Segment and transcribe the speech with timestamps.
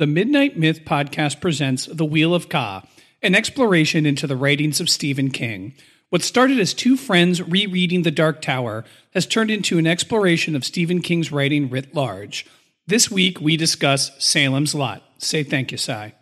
[0.00, 2.86] The Midnight Myth podcast presents The Wheel of Ka,
[3.20, 5.74] an exploration into the writings of Stephen King.
[6.08, 10.64] What started as two friends rereading The Dark Tower has turned into an exploration of
[10.64, 12.46] Stephen King's writing writ large.
[12.86, 15.02] This week, we discuss Salem's Lot.
[15.18, 16.14] Say thank you, Cy.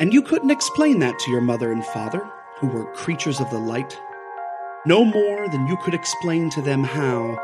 [0.00, 2.26] And you couldn't explain that to your mother and father,
[2.60, 3.94] who were creatures of the light?
[4.86, 7.36] No more than you could explain to them how,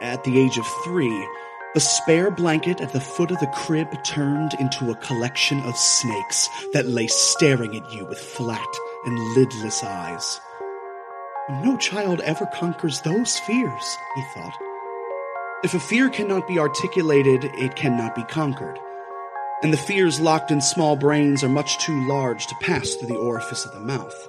[0.00, 1.26] at the age of three,
[1.74, 6.48] the spare blanket at the foot of the crib turned into a collection of snakes
[6.72, 8.66] that lay staring at you with flat
[9.04, 10.40] and lidless eyes.
[11.62, 14.56] No child ever conquers those fears, he thought.
[15.62, 18.78] If a fear cannot be articulated, it cannot be conquered.
[19.62, 23.16] And the fears locked in small brains are much too large to pass through the
[23.16, 24.28] orifice of the mouth.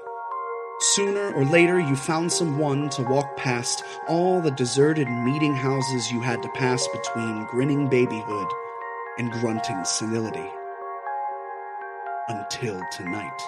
[0.82, 6.22] Sooner or later, you found someone to walk past all the deserted meeting houses you
[6.22, 8.48] had to pass between grinning babyhood
[9.20, 10.50] and grunting senility.
[12.30, 13.42] Until tonight.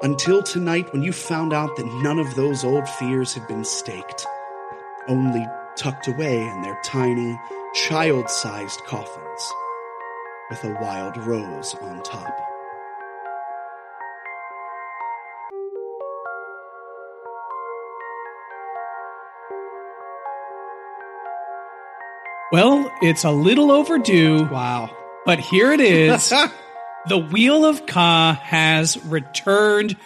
[0.00, 4.26] Until tonight, when you found out that none of those old fears had been staked,
[5.06, 7.38] only tucked away in their tiny,
[7.74, 9.52] child sized coffins,
[10.48, 12.49] with a wild rose on top.
[22.52, 24.44] Well, it's a little overdue.
[24.46, 24.96] Wow.
[25.24, 26.28] But here it is.
[27.08, 29.96] the Wheel of Ka has returned.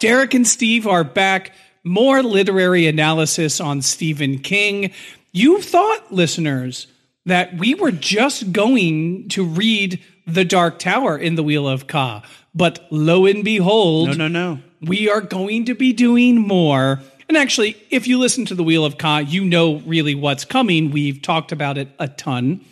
[0.00, 1.52] Derek and Steve are back.
[1.84, 4.90] More literary analysis on Stephen King.
[5.32, 6.88] You thought, listeners,
[7.26, 12.24] that we were just going to read The Dark Tower in The Wheel of Ka.
[12.54, 14.58] But lo and behold, No, no, no.
[14.80, 17.00] we are going to be doing more.
[17.28, 20.90] And actually, if you listen to the Wheel of Ka, you know really what's coming.
[20.90, 22.64] We've talked about it a ton.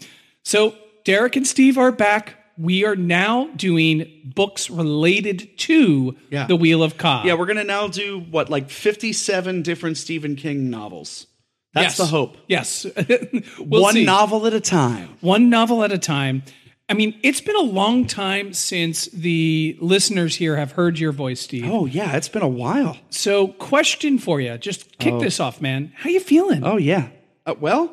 [0.44, 0.74] So,
[1.04, 2.34] Derek and Steve are back.
[2.58, 6.46] We are now doing books related to Yeah.
[6.46, 7.22] the Wheel of Ka.
[7.26, 11.26] Yeah, we're going to now do what, like 57 different Stephen King novels.
[11.74, 11.98] That's Yes.
[11.98, 12.36] the hope.
[12.48, 12.86] Yes.
[13.58, 14.04] We'll One see.
[14.06, 15.10] novel at a time.
[15.20, 16.42] one novel at a time.
[16.88, 21.40] I mean, it's been a long time since the listeners here have heard your voice,
[21.40, 21.64] Steve.
[21.66, 22.96] Oh, yeah, it's been a while.
[23.10, 24.56] So, question for you.
[24.58, 25.92] Just kick this off, man.
[25.96, 26.62] How you feeling?
[26.62, 27.08] Oh, yeah.
[27.44, 27.92] Uh, well,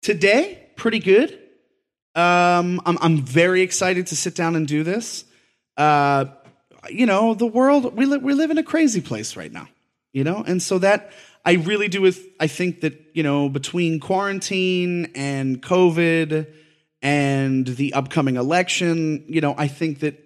[0.00, 1.32] today, pretty good.
[2.14, 5.24] Um, I'm, I'm very excited to sit down and do this.
[5.76, 6.26] Uh,
[6.88, 9.68] you know, the world, we, li- we live in a crazy place right now,
[10.12, 10.44] you know?
[10.46, 11.10] And so that,
[11.44, 16.46] I really do with, I think that, you know, between quarantine and COVID
[17.04, 20.18] and the upcoming election, you know, I think that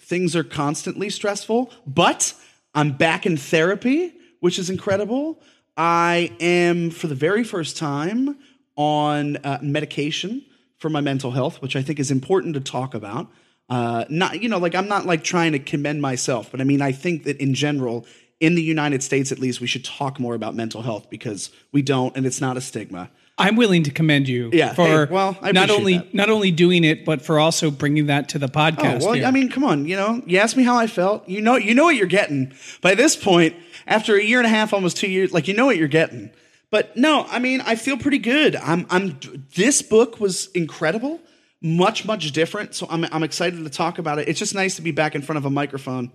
[0.00, 2.34] things are constantly stressful, but
[2.74, 5.40] I'm back in therapy, which is incredible.
[5.76, 8.36] I am, for the very first time,
[8.76, 10.44] on uh, medication
[10.76, 13.30] for my mental health, which I think is important to talk about.
[13.70, 16.82] Uh, not, you know, like I'm not like trying to commend myself, but I mean,
[16.82, 18.06] I think that in general,
[18.40, 21.80] in the United States at least, we should talk more about mental health because we
[21.80, 23.10] don't, and it's not a stigma.
[23.36, 26.14] I'm willing to commend you Yeah, for hey, well, not only that.
[26.14, 29.02] not only doing it, but for also bringing that to the oh, podcast.
[29.02, 29.26] Oh, well, here.
[29.26, 31.28] I mean, come on, you know, you asked me how I felt.
[31.28, 32.52] You know, you know what you're getting.
[32.80, 33.56] By this point,
[33.86, 36.30] after a year and a half, almost two years, like you know what you're getting.
[36.70, 38.56] But no, I mean, I feel pretty good.
[38.56, 39.18] I'm, I'm.
[39.54, 41.20] This book was incredible,
[41.60, 42.74] much, much different.
[42.74, 44.28] So I'm, I'm excited to talk about it.
[44.28, 46.10] It's just nice to be back in front of a microphone,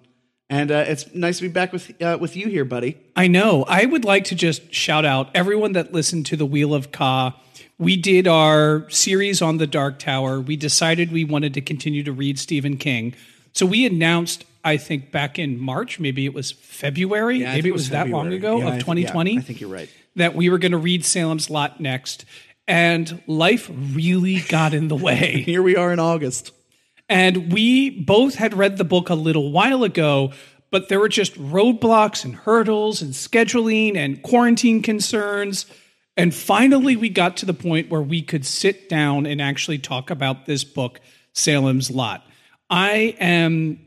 [0.49, 2.97] and uh, it's nice to be back with, uh, with you here, buddy.
[3.15, 3.63] I know.
[3.67, 7.39] I would like to just shout out everyone that listened to the Wheel of Ka.
[7.77, 10.41] We did our series on the Dark Tower.
[10.41, 13.13] We decided we wanted to continue to read Stephen King.
[13.53, 17.69] So we announced, I think back in March, maybe it was February, I think maybe
[17.69, 19.33] it was, that long ago Yeah, I of think- 2020.
[19.33, 19.89] yeah, I think you're right.
[20.15, 22.25] That we were going to read Salem's Lot next.
[22.67, 25.41] And life really got in the way.
[25.45, 26.51] Here we are in August.
[27.09, 30.31] And we both had read the book a little while ago,
[30.71, 35.65] but there were just roadblocks and hurdles and scheduling and quarantine concerns.
[36.15, 40.11] And finally, we got to the point where we could sit down and actually talk
[40.11, 41.01] about this book,
[41.33, 42.23] Salem's Lot.
[42.69, 43.79] I am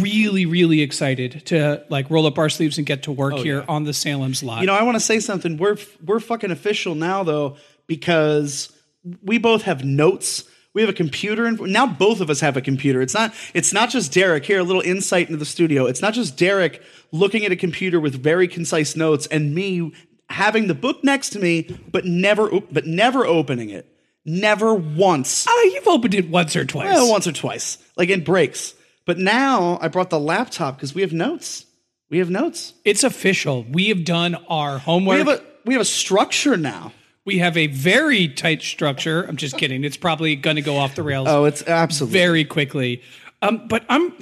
[0.00, 3.64] really, really excited to like roll up our sleeves and get to work oh, here
[3.68, 4.60] on the Salem's Lot.
[4.60, 5.56] You know, I want to say something.
[5.56, 8.72] We're we're fucking official now though because
[9.22, 10.44] we both have notes.
[10.76, 13.00] We have a computer, and now both of us have a computer.
[13.00, 13.32] It's not.
[13.54, 14.44] It's not just Derek.
[14.44, 15.86] Here, a little insight into the studio.
[15.86, 16.82] It's not just Derek
[17.12, 19.94] looking at a computer with very concise notes, and me
[20.28, 23.90] having the book next to me, but never, but never opening it.
[24.26, 25.46] Never once.
[25.48, 26.92] Ah, you've opened it once or twice.
[26.92, 28.74] Well, once or twice, like in breaks.
[29.06, 31.64] But now I brought the laptop because we have notes.
[32.10, 32.74] We have notes.
[32.84, 33.64] It's official.
[33.64, 35.14] We have done our homework.
[35.14, 36.92] We have a we have a structure now.
[37.26, 39.24] We have a very tight structure.
[39.24, 39.84] I'm just kidding.
[39.84, 41.28] It's probably going to go off the rails.
[41.28, 43.02] Oh, it's absolutely very quickly.
[43.42, 44.14] Um, but I'm.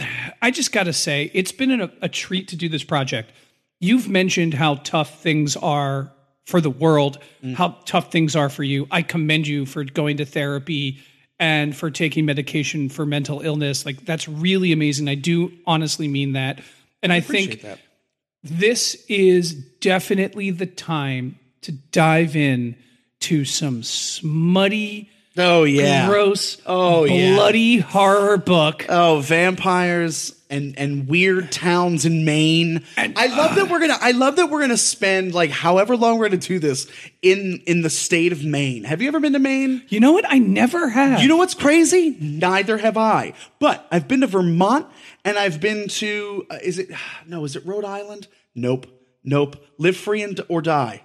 [0.42, 3.30] I just got to say, it's been a, a treat to do this project.
[3.78, 6.10] You've mentioned how tough things are
[6.46, 7.54] for the world, mm.
[7.54, 8.86] how tough things are for you.
[8.90, 10.98] I commend you for going to therapy
[11.38, 13.84] and for taking medication for mental illness.
[13.84, 15.08] Like that's really amazing.
[15.08, 16.60] I do honestly mean that.
[17.02, 17.80] And I, I think that.
[18.42, 22.76] this is definitely the time to dive in
[23.24, 26.58] to some smutty Oh yeah, gross.
[26.64, 28.86] Oh yeah, bloody horror book.
[28.88, 32.84] Oh, vampires and and weird towns in Maine.
[32.96, 33.98] And, I love uh, that we're gonna.
[34.00, 36.86] I love that we're gonna spend like however long we're gonna do this
[37.20, 38.84] in in the state of Maine.
[38.84, 39.82] Have you ever been to Maine?
[39.88, 40.24] You know what?
[40.28, 41.20] I never have.
[41.20, 42.16] You know what's crazy?
[42.20, 43.32] Neither have I.
[43.58, 44.86] But I've been to Vermont
[45.24, 46.46] and I've been to.
[46.48, 46.90] Uh, is it
[47.26, 47.44] no?
[47.44, 48.28] Is it Rhode Island?
[48.54, 48.86] Nope.
[49.24, 49.56] Nope.
[49.78, 51.02] Live free and or die.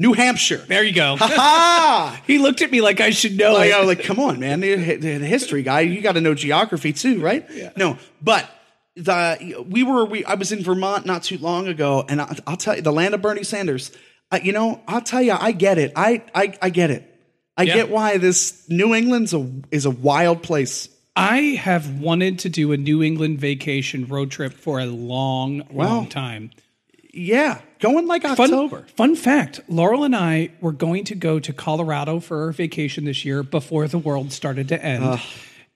[0.00, 0.56] New Hampshire.
[0.56, 1.16] There you go.
[1.18, 3.52] Ha he looked at me like I should know.
[3.52, 4.60] Like, I was like, come on, man.
[4.60, 7.46] The, history guy, you got to know geography too, right?
[7.52, 7.72] Yeah.
[7.76, 8.48] No, but
[8.96, 12.56] the we were we I was in Vermont not too long ago, and I, will
[12.56, 13.92] tell you, the land of Bernie Sanders.
[14.32, 15.92] Uh, you know, I'll tell you, I get it.
[15.94, 17.06] I I, I get it.
[17.58, 17.74] I yeah.
[17.74, 20.88] get why this New England's a is a wild place.
[21.14, 25.88] I have wanted to do a New England vacation road trip for a long, well,
[25.88, 26.52] long time.
[27.12, 28.82] Yeah, going like October.
[28.82, 33.04] Fun, fun, fact Laurel and I were going to go to Colorado for our vacation
[33.04, 35.04] this year before the world started to end.
[35.04, 35.18] Uh,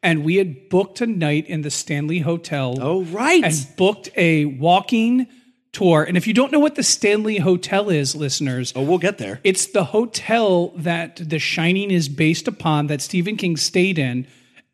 [0.02, 2.76] and we had booked a night in the Stanley Hotel.
[2.80, 3.42] Oh, right.
[3.42, 5.26] And booked a walking
[5.72, 6.04] tour.
[6.04, 8.72] And if you don't know what the Stanley Hotel is, listeners.
[8.76, 9.40] Oh, we'll get there.
[9.44, 14.26] It's the hotel that The Shining is based upon that Stephen King stayed in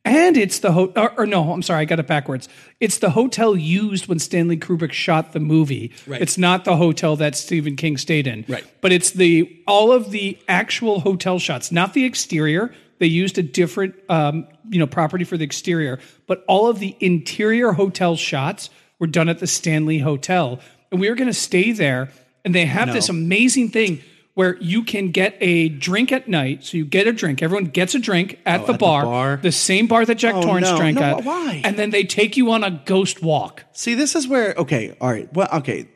[0.05, 2.49] and it's the ho- or, or, no, I'm sorry, I got it backwards.
[2.81, 5.93] It's the hotel used when Stanley Kubrick shot the movie.
[6.07, 6.23] Right.
[6.23, 8.47] It's not the hotel that Stephen King stayed in.
[8.49, 8.65] Right.
[8.81, 12.75] But it's the all of the actual hotel shots, not the exterior.
[12.99, 16.97] They used a different um, you know property for the exterior, but all of the
[17.01, 20.61] interior hotel shots were done at the Stanley Hotel,
[20.91, 22.11] and we were going to stay there.
[22.43, 22.95] And they have no.
[22.95, 24.03] this amazing thing
[24.41, 26.65] where you can get a drink at night.
[26.65, 27.43] So you get a drink.
[27.43, 30.15] Everyone gets a drink at, oh, the, at bar, the, bar, the same bar that
[30.15, 30.79] Jack oh, Torrance no.
[30.79, 31.25] drank no, at.
[31.25, 31.61] Why?
[31.63, 33.65] And then they take you on a ghost walk.
[33.73, 35.89] See, this is where okay, all right, well, okay,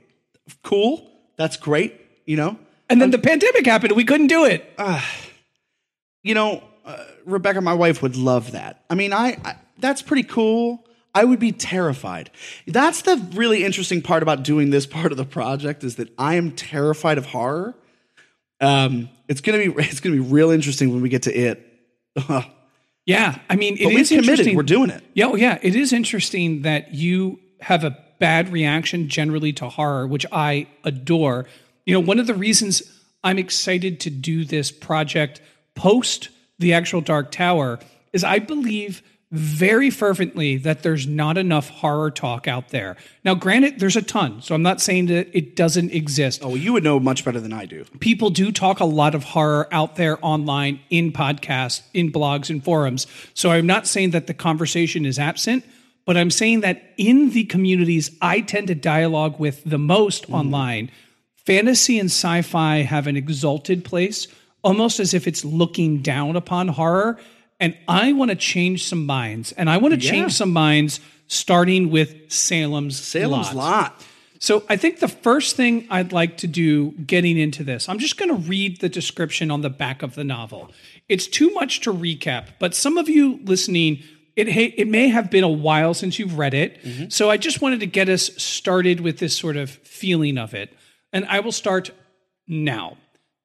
[0.62, 2.58] cool, that's great, you know.
[2.90, 3.92] And then um, the pandemic happened.
[3.92, 4.70] and We couldn't do it.
[4.76, 5.00] Uh,
[6.22, 8.84] you know, uh, Rebecca, my wife would love that.
[8.90, 10.86] I mean, I, I that's pretty cool.
[11.14, 12.30] I would be terrified.
[12.66, 16.34] That's the really interesting part about doing this part of the project is that I
[16.34, 17.74] am terrified of horror
[18.60, 21.64] um, it's gonna be it's gonna be real interesting when we get to it.
[23.06, 24.54] yeah, I mean, it but is committed.
[24.56, 25.02] We're doing it.
[25.14, 25.58] Yeah, oh, yeah.
[25.62, 31.46] It is interesting that you have a bad reaction generally to horror, which I adore.
[31.86, 32.82] You know, one of the reasons
[33.22, 35.40] I'm excited to do this project
[35.74, 36.28] post
[36.58, 37.80] the actual Dark Tower
[38.12, 39.02] is I believe
[39.34, 42.96] very fervently that there's not enough horror talk out there.
[43.24, 46.44] Now, granted, there's a ton, so I'm not saying that it doesn't exist.
[46.44, 47.84] Oh, well, you would know much better than I do.
[47.98, 52.62] People do talk a lot of horror out there online, in podcasts, in blogs, and
[52.62, 53.08] forums.
[53.34, 55.64] So I'm not saying that the conversation is absent,
[56.04, 60.34] but I'm saying that in the communities I tend to dialogue with the most mm.
[60.34, 60.90] online,
[61.34, 64.28] fantasy and sci fi have an exalted place,
[64.62, 67.18] almost as if it's looking down upon horror
[67.64, 70.10] and I want to change some minds, and I want to yeah.
[70.10, 73.56] change some minds starting with Salem's Salem's Lot.
[73.56, 74.06] Lot.
[74.38, 78.18] So I think the first thing I'd like to do getting into this, I'm just
[78.18, 80.70] going to read the description on the back of the novel.
[81.08, 84.02] It's too much to recap, but some of you listening,
[84.36, 86.82] it it may have been a while since you've read it.
[86.82, 87.08] Mm-hmm.
[87.08, 90.70] So I just wanted to get us started with this sort of feeling of it.
[91.14, 91.92] And I will start
[92.46, 92.98] now.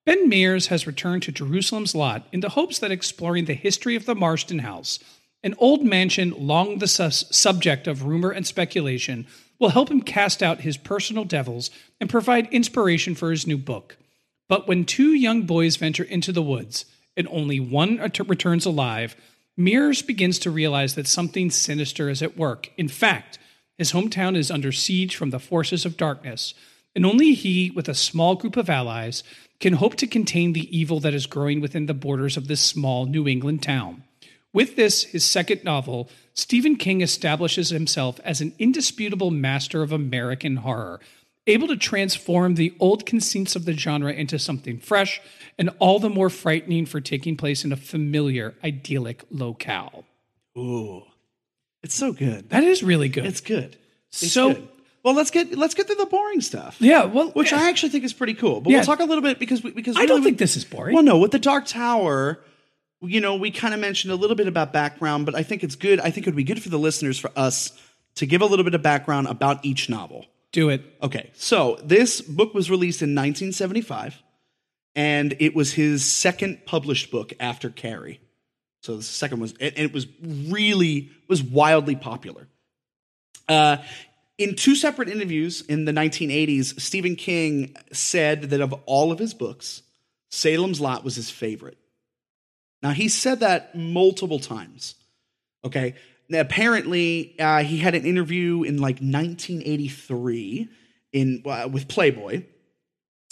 [0.05, 4.05] Ben Mears has returned to Jerusalem's lot in the hopes that exploring the history of
[4.05, 4.99] the Marsten House,
[5.43, 9.27] an old mansion long the su- subject of rumor and speculation,
[9.59, 13.97] will help him cast out his personal devils and provide inspiration for his new book.
[14.47, 19.15] But when two young boys venture into the woods and only one returns alive,
[19.55, 22.71] Mears begins to realize that something sinister is at work.
[22.77, 23.37] In fact,
[23.77, 26.53] his hometown is under siege from the forces of darkness,
[26.95, 29.23] and only he, with a small group of allies,
[29.59, 33.05] can hope to contain the evil that is growing within the borders of this small
[33.05, 34.03] New England town.
[34.53, 40.57] With this, his second novel, Stephen King establishes himself as an indisputable master of American
[40.57, 40.99] horror,
[41.45, 45.21] able to transform the old conceits of the genre into something fresh
[45.57, 50.05] and all the more frightening for taking place in a familiar, idyllic locale.
[50.57, 51.03] Ooh,
[51.83, 52.49] it's so good.
[52.49, 53.25] That is really good.
[53.25, 53.75] It's good.
[54.11, 54.67] It's So- good.
[55.03, 56.77] Well, let's get let's get to the boring stuff.
[56.79, 58.61] yeah, well, which I actually think is pretty cool.
[58.61, 58.77] But Yeah.
[58.77, 60.93] we'll talk a little bit because we, because I don't think with- this is boring.
[60.95, 62.39] Well, no, with the Dark Tower,
[63.01, 65.75] you know, we kind of mentioned a little bit about background, but I think it's
[65.75, 65.99] good.
[66.01, 67.71] I think it would be good for the listeners for us
[68.15, 70.25] to give a little bit of background about each novel.
[70.51, 70.81] Do it.
[71.01, 74.21] Okay, so this book was released in 1975,
[74.95, 78.19] and it was his second published book after Carrie.
[78.81, 82.47] So the second was, and it was really was wildly popular.
[83.47, 83.77] Uh,
[84.39, 89.33] in two separate interviews in the 1980s, Stephen King said that of all of his
[89.33, 89.83] books,
[90.29, 91.77] Salem's Lot was his favorite.
[92.81, 94.95] Now he said that multiple times.
[95.65, 95.95] Okay.
[96.29, 100.69] Now, apparently, uh, he had an interview in like 1983
[101.11, 102.43] in uh, with Playboy,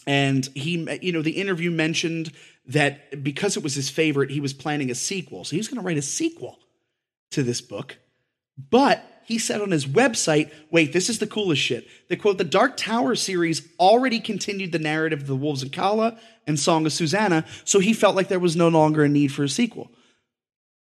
[0.07, 2.31] and he, you know, the interview mentioned
[2.65, 5.45] that because it was his favorite, he was planning a sequel.
[5.45, 6.57] So he was going to write a sequel
[7.31, 7.97] to this book.
[8.57, 11.86] But he said on his website, wait, this is the coolest shit.
[12.07, 16.17] They quote, the Dark Tower series already continued the narrative of the Wolves of Calla
[16.48, 19.43] and Song of Susannah, so he felt like there was no longer a need for
[19.43, 19.91] a sequel.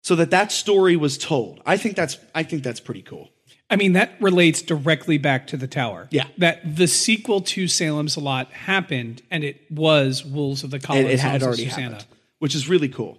[0.03, 1.63] So that that story was told.
[1.65, 3.31] I think that's I think that's pretty cool.
[3.71, 6.09] I mean, that relates directly back to the tower.
[6.11, 6.27] Yeah.
[6.39, 10.83] That the sequel to Salem's A Lot happened, and it was Wolves of the It,
[10.83, 11.07] Column.
[11.07, 12.05] it had already happened,
[12.41, 13.19] which is really cool.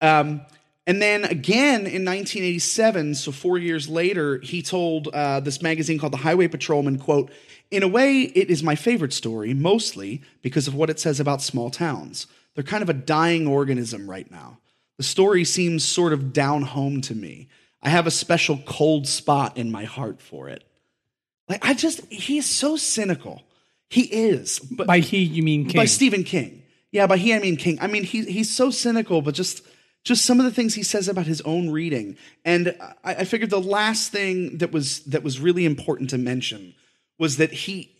[0.00, 0.40] Um,
[0.88, 6.14] and then again in 1987, so four years later, he told uh, this magazine called
[6.14, 7.30] The Highway Patrolman, "quote
[7.70, 11.42] In a way, it is my favorite story, mostly because of what it says about
[11.42, 12.26] small towns.
[12.54, 14.58] They're kind of a dying organism right now.
[14.96, 17.48] The story seems sort of down home to me.
[17.82, 20.64] I have a special cold spot in my heart for it.
[21.48, 23.42] Like I just, he's so cynical.
[23.90, 25.76] He is, but By he, you mean King.
[25.76, 26.62] by Stephen King.
[26.90, 27.78] Yeah, by he I mean King.
[27.80, 29.62] I mean he he's so cynical, but just
[30.04, 32.16] just some of the things he says about his own reading.
[32.44, 36.74] And I, I figured the last thing that was that was really important to mention
[37.18, 37.94] was that he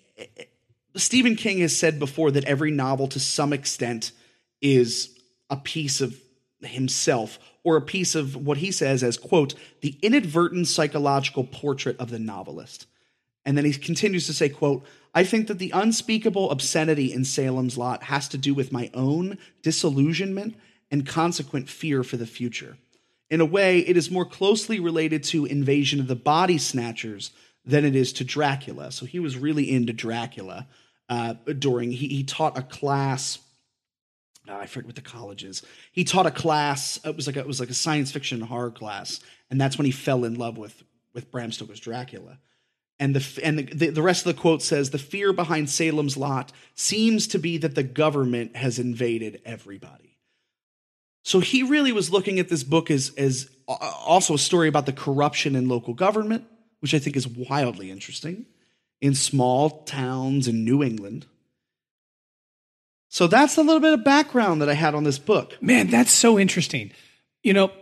[0.97, 4.13] Stephen King has said before that every novel to some extent
[4.61, 5.17] is
[5.51, 6.19] a piece of
[6.61, 12.11] himself or a piece of what he says as quote the inadvertent psychological portrait of
[12.11, 12.87] the novelist
[13.45, 17.79] and then he continues to say quote i think that the unspeakable obscenity in salem's
[17.79, 20.57] lot has to do with my own disillusionment
[20.91, 22.77] and consequent fear for the future
[23.31, 27.31] in a way it is more closely related to invasion of the body snatchers
[27.65, 30.67] than it is to dracula so he was really into dracula
[31.09, 33.39] uh, during he, he taught a class
[34.49, 35.63] uh, I forget what the college is.
[35.93, 36.99] He taught a class.
[37.05, 39.85] It was like a, it was like a science fiction horror class, and that's when
[39.85, 42.39] he fell in love with with Bram Stoker's Dracula.
[42.99, 46.17] And the and the, the, the rest of the quote says the fear behind Salem's
[46.17, 50.08] Lot seems to be that the government has invaded everybody.
[51.23, 54.93] So he really was looking at this book as as also a story about the
[54.93, 56.45] corruption in local government,
[56.81, 58.47] which I think is wildly interesting
[59.01, 61.27] in small towns in New England.
[63.11, 65.61] So that's a little bit of background that I had on this book.
[65.63, 66.93] Man, that's so interesting.
[67.43, 67.73] You know,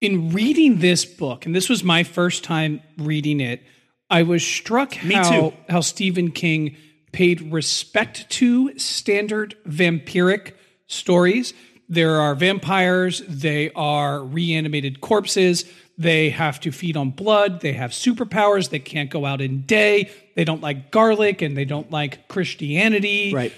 [0.00, 3.62] in reading this book, and this was my first time reading it,
[4.10, 6.76] I was struck how how Stephen King
[7.12, 10.52] paid respect to standard vampiric
[10.86, 11.54] stories.
[11.88, 15.64] There are vampires, they are reanimated corpses,
[15.96, 20.10] they have to feed on blood, they have superpowers, they can't go out in day,
[20.34, 23.32] they don't like garlic and they don't like Christianity.
[23.32, 23.52] Right.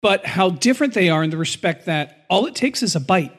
[0.00, 3.32] But how different they are in the respect that all it takes is a bite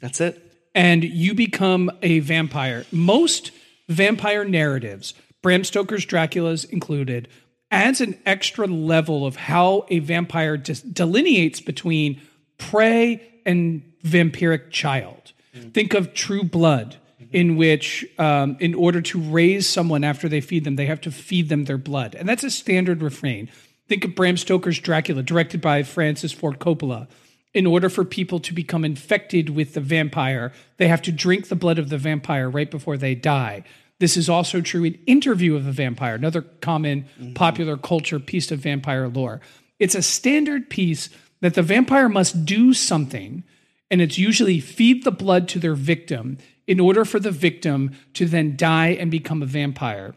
[0.00, 0.40] That's it.
[0.74, 2.84] and you become a vampire.
[2.92, 3.50] Most
[3.88, 7.28] vampire narratives, Bram Stoker's Dracula's included,
[7.70, 12.20] adds an extra level of how a vampire dis- delineates between
[12.58, 15.32] prey and vampiric child.
[15.72, 16.96] Think of True Blood,
[17.30, 21.12] in which, um, in order to raise someone after they feed them, they have to
[21.12, 22.16] feed them their blood.
[22.16, 23.48] And that's a standard refrain.
[23.88, 27.06] Think of Bram Stoker's Dracula, directed by Francis Ford Coppola
[27.54, 31.54] in order for people to become infected with the vampire, they have to drink the
[31.54, 33.62] blood of the vampire right before they die.
[34.00, 38.58] This is also true in Interview of a Vampire, another common popular culture piece of
[38.58, 39.40] vampire lore.
[39.78, 41.10] It's a standard piece
[41.44, 43.44] that the vampire must do something,
[43.90, 48.24] and it's usually feed the blood to their victim in order for the victim to
[48.24, 50.14] then die and become a vampire.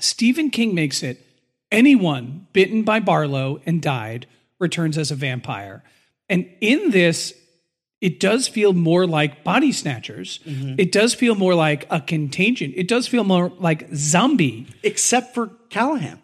[0.00, 1.22] Stephen King makes it
[1.70, 4.26] anyone bitten by Barlow and died
[4.58, 5.84] returns as a vampire.
[6.30, 7.34] And in this,
[8.00, 10.40] it does feel more like body snatchers.
[10.46, 10.80] Mm-hmm.
[10.80, 12.72] It does feel more like a contagion.
[12.74, 14.68] It does feel more like zombie.
[14.82, 16.22] except for Callahan.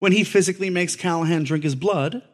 [0.00, 2.24] When he physically makes Callahan drink his blood,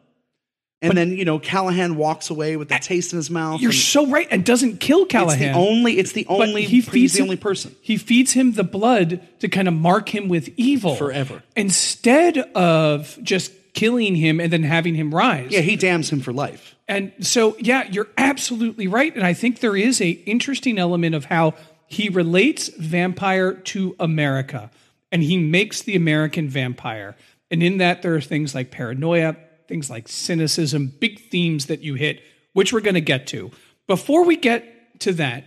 [0.89, 3.61] and then you know Callahan walks away with the taste in his mouth.
[3.61, 4.27] You're so right.
[4.31, 5.53] And doesn't kill it's Callahan.
[5.53, 5.97] the only.
[5.97, 6.63] It's the but only.
[6.63, 7.75] he he's feeds the him- only person.
[7.81, 11.43] He feeds him the blood to kind of mark him with evil Forever.
[11.55, 15.51] instead of just killing him and then having him rise.
[15.51, 16.75] Yeah, he damns him for life.
[16.87, 19.13] And so, yeah, you're absolutely right.
[19.15, 21.55] And I think there is a interesting element of how
[21.87, 24.71] he relates vampire to America,
[25.11, 27.15] and he makes the American vampire.
[27.51, 29.35] And in that, there are things like paranoia,
[29.67, 32.21] things like cynicism, big themes that you hit,
[32.53, 33.51] which we're going to get to.
[33.87, 35.45] Before we get to that,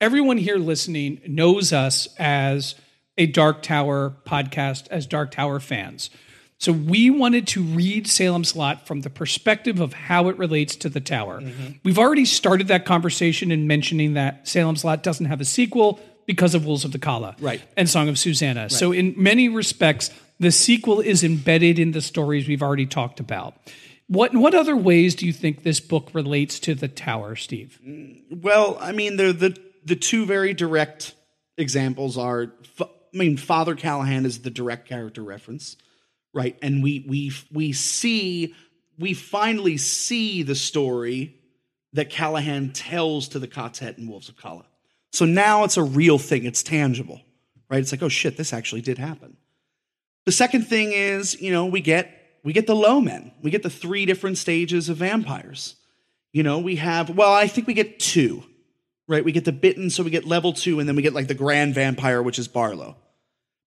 [0.00, 2.74] everyone here listening knows us as
[3.16, 6.10] a Dark Tower podcast, as Dark Tower fans.
[6.58, 10.88] So we wanted to read Salem's Lot from the perspective of how it relates to
[10.88, 11.40] the tower.
[11.40, 11.72] Mm-hmm.
[11.82, 16.54] We've already started that conversation in mentioning that Salem's Lot doesn't have a sequel because
[16.54, 17.60] of Wolves of the Calla Right.
[17.76, 18.70] and Song of Susannah.
[18.70, 23.54] So in many respects, the sequel is embedded in the stories we've already talked about.
[24.06, 27.80] What what other ways do you think this book relates to the tower, Steve?
[28.30, 31.14] Well, I mean, the the the two very direct
[31.56, 32.52] examples are.
[32.80, 35.76] I mean, Father Callahan is the direct character reference,
[36.34, 36.58] right?
[36.60, 38.54] And we we we see
[38.98, 41.36] we finally see the story
[41.94, 44.66] that Callahan tells to the Quartet and Wolves of Calla.
[45.12, 46.44] So now it's a real thing.
[46.44, 47.22] It's tangible,
[47.70, 47.80] right?
[47.80, 49.36] It's like, oh shit, this actually did happen.
[50.26, 52.10] The second thing is, you know, we get
[52.42, 53.32] we get the low men.
[53.42, 55.76] We get the three different stages of vampires.
[56.32, 58.42] You know, we have well, I think we get two,
[59.06, 59.24] right?
[59.24, 61.34] We get the bitten, so we get level two, and then we get like the
[61.34, 62.96] grand vampire, which is Barlow.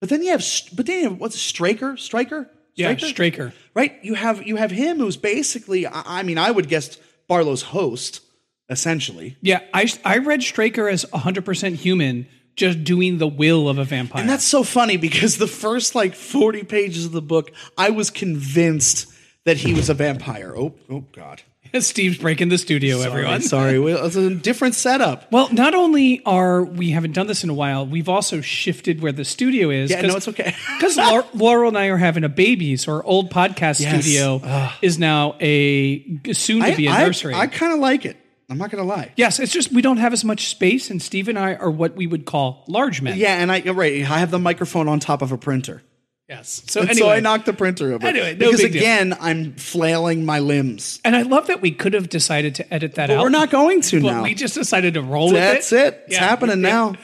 [0.00, 0.44] But then you have,
[0.74, 1.96] but then you have what's Straker?
[1.96, 2.50] Striker?
[2.74, 3.06] Yeah, Straker?
[3.06, 3.52] Straker.
[3.74, 3.98] right?
[4.02, 6.98] You have you have him who's basically, I, I mean, I would guess
[7.28, 8.20] Barlow's host,
[8.68, 9.36] essentially.
[9.40, 14.20] Yeah, I I read Straker as 100% human, just doing the will of a vampire.
[14.20, 18.10] And that's so funny because the first like 40 pages of the book, I was
[18.10, 19.12] convinced
[19.44, 20.54] that he was a vampire.
[20.56, 21.42] Oh, oh God.
[21.80, 23.42] Steve's breaking the studio, everyone.
[23.42, 25.30] Sorry, it's a different setup.
[25.30, 29.12] Well, not only are we haven't done this in a while, we've also shifted where
[29.12, 29.90] the studio is.
[29.90, 30.54] Yeah, no, it's okay.
[30.76, 30.96] Because
[31.34, 34.04] Laurel and I are having a baby, so our old podcast Yes.
[34.04, 34.40] studio
[34.82, 36.02] is now a
[36.32, 37.34] soon to be a I, nursery.
[37.34, 38.16] I, kind of like it.
[38.48, 39.12] I'm not going to lie.
[39.16, 41.96] yes, it's just we don't have as much space, and Steve and I are what
[41.96, 43.18] we would call large men.
[43.18, 43.94] Yeah, and I you're right.
[44.08, 45.82] I have the microphone on top of a printer.
[46.28, 46.62] Yes.
[46.66, 48.04] So And anyway, so I knocked the printer over.
[48.06, 48.82] Anyway, no because big deal.
[48.82, 51.00] again, I'm flailing my limbs.
[51.04, 53.22] and I love that we could have decided to edit that But out.
[53.22, 54.22] we're not going to but now.
[54.24, 55.84] we just decided to roll That's with it.
[55.84, 56.02] That's it.
[56.06, 56.26] It's Yeah.
[56.28, 56.68] happening Yeah.
[56.70, 56.88] now.
[56.90, 56.98] It's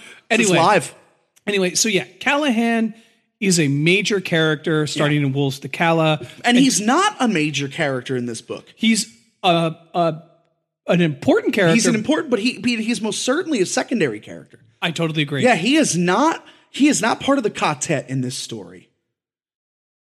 [0.48, 0.56] Anyway.
[0.58, 0.94] live.
[1.46, 2.94] Anyway, so yeah, Callahan
[3.38, 6.26] is a major character starting in Wolves to Calla.
[6.44, 8.72] And he's not a major character in this book.
[8.76, 9.06] He's
[9.44, 10.22] a, a
[10.86, 11.74] an important character.
[11.74, 14.60] He's an important, but he he- he's most certainly a secondary character.
[14.80, 15.42] I totally agree.
[15.42, 16.44] Yeah, he is not.
[16.70, 18.88] He is not part of the quartet in this story.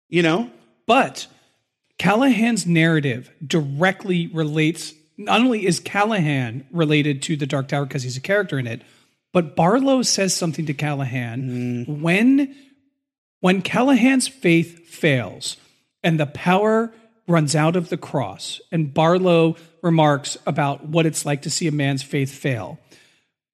[0.09, 0.49] You know,
[0.87, 1.27] But
[1.99, 4.93] Callahan's narrative directly relates.
[5.17, 8.81] Not only is Callahan related to the Dark Tower because he's a character in it,
[9.33, 12.01] but Barlow says something to Callahan mm.
[12.01, 12.55] when
[13.41, 15.57] when Callahan's faith fails
[16.03, 16.91] and the power
[17.29, 21.71] runs out of the cross, and Barlow remarks about what it's like to see a
[21.71, 22.79] man's faith fail.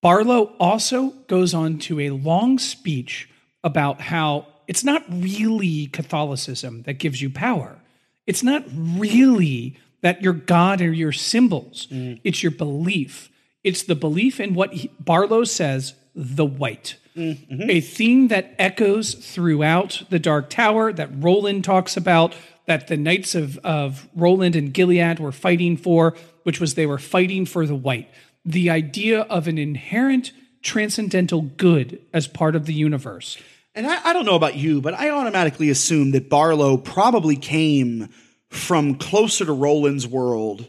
[0.01, 3.29] Barlow also goes on to a long speech
[3.63, 7.77] about how it's not really Catholicism that gives you power.
[8.25, 11.87] It's not really that your God or your symbols.
[11.91, 12.19] Mm.
[12.23, 13.29] It's your belief.
[13.63, 16.97] It's the belief in what he, Barlow says, the white.
[17.15, 17.69] Mm-hmm.
[17.69, 22.35] A theme that echoes throughout the Dark Tower that Roland talks about,
[22.65, 26.97] that the Knights of, of Roland and Gilead were fighting for, which was they were
[26.97, 28.09] fighting for the white.
[28.43, 33.37] The idea of an inherent transcendental good as part of the universe.
[33.75, 38.09] and I, I don't know about you, but I automatically assume that Barlow probably came
[38.49, 40.67] from closer to Roland's world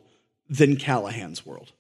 [0.51, 1.73] than Callahan's world.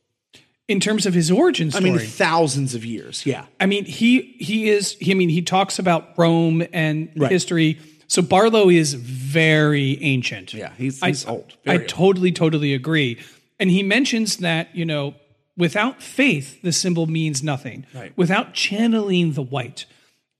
[0.68, 1.90] In terms of his origin I story.
[1.90, 3.24] mean, thousands of years.
[3.24, 3.44] Yeah.
[3.60, 4.96] I mean, he he is.
[5.00, 7.30] He, I mean, he talks about Rome and Right.
[7.30, 7.78] history.
[8.08, 10.54] So Barlow is very ancient.
[10.54, 11.88] Yeah, he's- I- he's old, I old.
[11.88, 13.18] totally, totally agree.
[13.58, 15.14] And he mentions that you know,
[15.56, 17.86] without faith, the symbol means nothing.
[17.94, 18.12] Right.
[18.16, 19.86] Without channeling the white.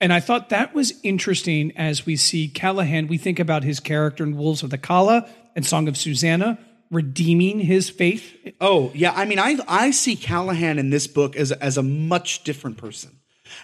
[0.01, 3.07] And I thought that was interesting as we see Callahan.
[3.09, 5.27] We think about his character in Wolves of the Calla
[5.57, 6.59] and Song of Susannah
[6.91, 8.37] redeeming his faith.
[8.61, 9.13] Oh, yeah.
[9.17, 13.13] I mean, I I see Callahan in this book as as a much different person,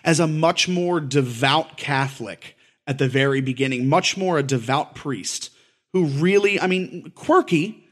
[0.03, 2.57] as a much more devout Catholic
[2.87, 5.51] at the very beginning, much more a devout priest
[5.93, 7.87] who really, I mean, quirky,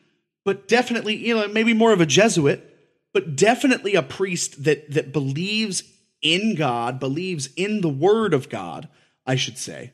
[0.45, 2.67] but definitely, you know, maybe more of a Jesuit,
[3.13, 5.83] but definitely a priest that that believes
[6.23, 8.89] in God, believes in the word of God,
[9.27, 9.93] I should say,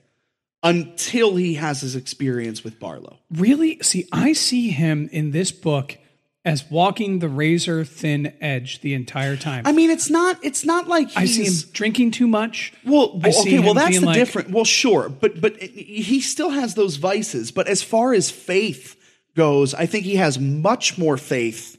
[0.63, 3.19] until he has his experience with Barlow.
[3.31, 3.79] Really?
[3.83, 5.99] See, I see him in this book
[6.47, 9.67] as walking the razor thin edge the entire time.
[9.67, 12.73] I mean, it's not it's not like he's, I see him drinking too much.
[12.85, 14.51] Well, see okay, well that's the like- different.
[14.51, 17.51] Well, sure, but but he still has those vices.
[17.51, 18.97] But as far as faith
[19.35, 21.77] goes, I think he has much more faith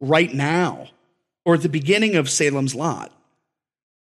[0.00, 0.88] right now,
[1.44, 3.12] or at the beginning of Salem's Lot,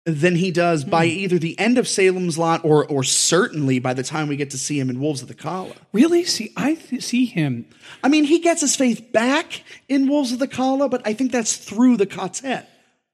[0.04, 1.12] than he does by Hmm.
[1.12, 4.58] either the end of Salem's Lot or or certainly by the time we get to
[4.58, 5.74] see him in Wolves of the Calla.
[5.92, 6.24] Really?
[6.24, 7.66] See, I th- see him.
[8.02, 11.30] I mean, he gets his faith back in Wolves of the Calla, but I think
[11.30, 12.68] that's through the Quartet.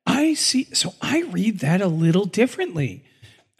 [0.07, 0.66] I see.
[0.72, 3.05] So I read that a little differently.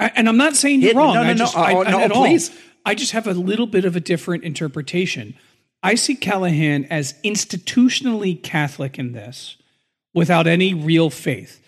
[0.01, 1.12] I, and I'm not saying you're It- wrong.
[1.14, 1.38] no, no, I no.
[1.38, 2.38] just, Oh, I, no, at all.
[2.87, 5.35] I just have a little bit of a different interpretation.
[5.83, 9.57] I see Callahan as institutionally Catholic in this
[10.14, 11.61] without any real faith.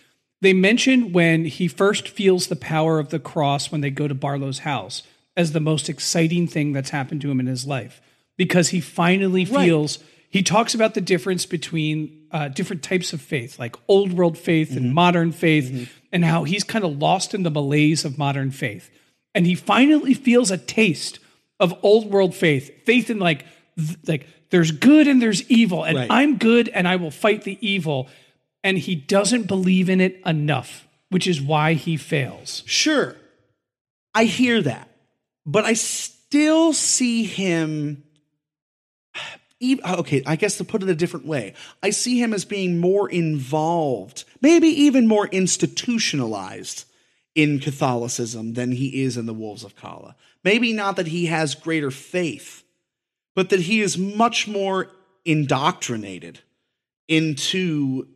[0.42, 4.14] They mention when he first feels the power of the cross when they go to
[4.14, 5.02] Barlow's house
[5.36, 8.00] as the most exciting thing that's happened to him in his life
[8.36, 9.66] because he finally Right.
[9.66, 9.98] feels
[10.30, 14.76] he talks about the difference between uh, different types of faith, like old world faith
[14.76, 18.90] and modern faith, and how he's kind of lost in the malaise of modern faith.
[19.34, 21.18] And he finally feels a taste
[21.58, 23.44] of old world faith, faith in like,
[23.76, 26.06] th- like there's good and there's evil, and Right.
[26.10, 28.08] I'm good and I will fight the evil.
[28.62, 32.62] And he doesn't believe in it enough, which is why he fails.
[32.66, 33.16] Sure.
[34.14, 34.90] I hear that.
[35.46, 38.04] But I still see him.
[39.62, 43.10] Okay, I guess to put it a different way, I see him as being more
[43.10, 46.84] involved, maybe even more institutionalized
[47.34, 50.16] in Catholicism than he is in the Wolves of Calla.
[50.44, 52.64] Maybe not that he has greater faith,
[53.34, 54.88] but that he is much more
[55.24, 56.40] indoctrinated
[57.06, 58.08] into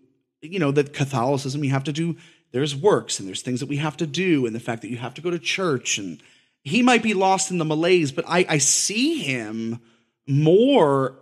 [0.53, 2.17] you know that catholicism you have to do
[2.53, 4.97] there's works and there's things that we have to do and the fact that you
[4.97, 6.23] have to go to church and
[6.63, 9.81] he might be lost in the malaise but i, I see him
[10.27, 11.17] more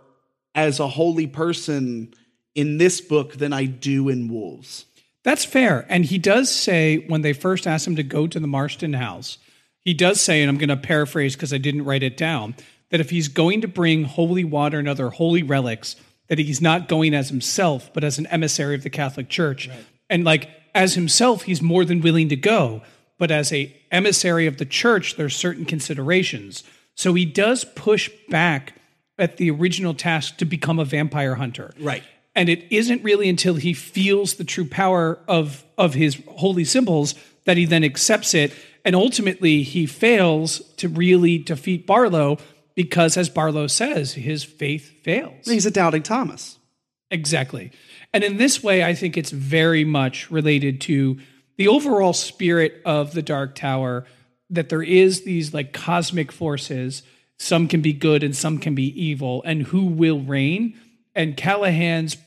[0.55, 2.13] as a holy person
[2.55, 4.85] in this book than i do in wolves
[5.23, 5.85] That's fair.
[5.89, 9.37] And he does say when they first asked him to go to the Marsten house,
[9.79, 12.55] he does say, and I'm going to paraphrase because I didn't write it down,
[12.89, 15.95] that if he's going to bring holy water and other holy relics,
[16.27, 19.69] that he's not going as himself, but as an emissary of the Catholic Church.
[20.09, 22.81] And like as himself, he's more than willing to go.
[23.17, 26.63] But as a emissary of the church, there's certain considerations.
[26.95, 28.73] So he does push back
[29.17, 31.73] at the original task to become a vampire hunter.
[31.79, 32.03] Right.
[32.35, 37.15] And it isn't really until he feels the true power of of his holy symbols
[37.45, 38.53] that he then accepts it.
[38.85, 42.39] And ultimately he fails to really defeat Barlow
[42.75, 45.45] because as Barlow says, his faith fails.
[45.45, 46.57] he's a doubting thomas
[47.13, 47.71] Exactly.
[48.11, 51.19] And in this way, I think it's very much related to
[51.57, 54.05] the overall spirit of the Dark Tower
[54.49, 57.03] that there is these like cosmic forces.
[57.37, 60.75] Some can be good and some can be evil, and who will reign.
[61.13, 62.17] And Callahan's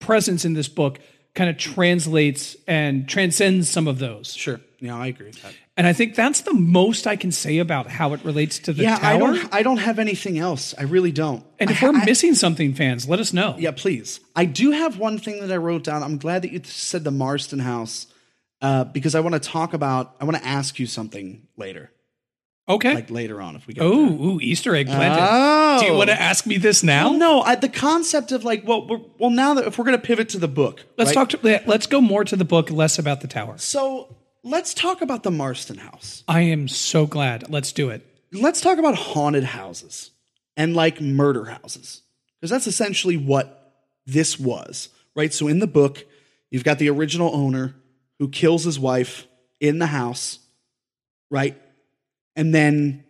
[0.00, 0.98] presence in this book
[1.34, 4.32] kind of translates and transcends some of those.
[4.34, 7.56] sure yeah i agree with that And I think that's the most I can say
[7.58, 9.18] about how it relates to the yeah i tower.
[9.34, 12.34] don't i don't have anything else i really don't and if I- we're I- missing
[12.34, 13.56] something, fans, let us know.
[13.58, 14.20] Yeah, please.
[14.36, 16.02] I do have one thing that I wrote down.
[16.02, 18.06] I'm glad that you said the Marsten House
[18.60, 20.14] uh, because I want to talk about.
[20.20, 21.90] I want to ask you something later,
[22.68, 22.94] Okay.
[22.94, 25.18] like later on, if we get Oh, ooh, Easter egg planted.
[25.22, 25.80] Oh.
[25.80, 27.10] Do you want to ask me this now?
[27.10, 29.96] Well, no, I, the concept of like, well, we're, well, now that if we're going
[29.98, 31.28] to pivot to the book, let's right?
[31.30, 31.40] talk.
[31.40, 33.56] To, let's go more to the book, less about the tower.
[33.58, 36.24] So let's talk about the Marsten House.
[36.28, 37.50] I am so glad.
[37.50, 38.06] Let's do it.
[38.32, 40.10] Let's talk about haunted houses
[40.56, 42.02] and like murder houses
[42.40, 43.74] because that's essentially what
[44.06, 45.32] this was, right?
[45.32, 46.04] So in the book,
[46.50, 47.74] you've got the original owner
[48.18, 49.26] who kills his wife
[49.60, 50.38] in the house,
[51.30, 51.60] right?
[52.34, 53.04] And then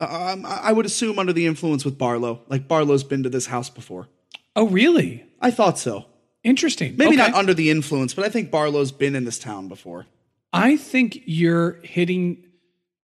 [0.00, 3.46] um, I I would assume under the influence with Barlow, like Barlow's been to this
[3.46, 4.08] house before.
[4.54, 5.24] Oh, really?
[5.40, 6.06] I thought so.
[6.44, 6.96] Interesting.
[6.96, 7.30] Maybe Okay.
[7.30, 10.06] not under the influence, but I think Barlow's been in this town before.
[10.52, 12.44] I think you're hitting.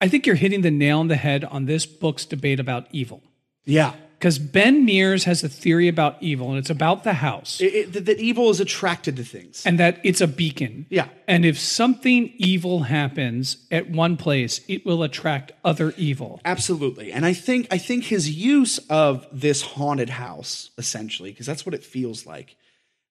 [0.00, 3.22] I think you're hitting the nail on the head on this book's debate about evil.
[3.64, 3.94] Yeah.
[4.18, 7.92] Because Ben Mears has a theory about evil, and it's about the house, It, it,
[7.92, 9.66] that- that evil is attracted to things.
[9.66, 10.86] and that it's a beacon.
[10.90, 11.08] Yeah.
[11.26, 16.40] And if something evil happens at one place, it will attract other evil.
[16.44, 17.10] Absolutely.
[17.12, 21.74] And I think I think his use of this haunted house essentially because that's what
[21.74, 22.56] it feels like.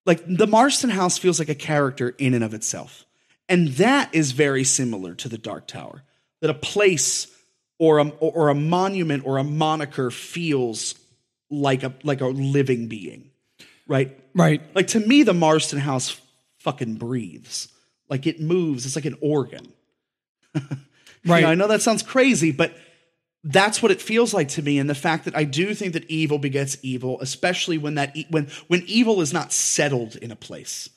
[0.06, 3.06] Like the Marsten house feels like a character in and of itself.
[3.52, 6.04] And that is very similar to the Dark Tower.
[6.40, 7.28] That a place
[7.78, 10.96] or a or, a monument or a moniker feels
[11.50, 13.30] like a like a living being.
[13.88, 14.18] right?
[14.34, 14.62] Right.
[14.74, 16.20] Like to me, the Marsten house
[16.60, 17.68] fucking breathes.
[18.10, 18.86] Like it moves.
[18.86, 19.72] It's like an organ.
[21.24, 21.42] Right.
[21.44, 22.76] know, I know that sounds crazy, but
[23.44, 24.80] that's what it feels like to me.
[24.80, 28.26] And the fact that I do think that evil begets evil, especially when that e-
[28.32, 30.90] when when evil is not settled in a place,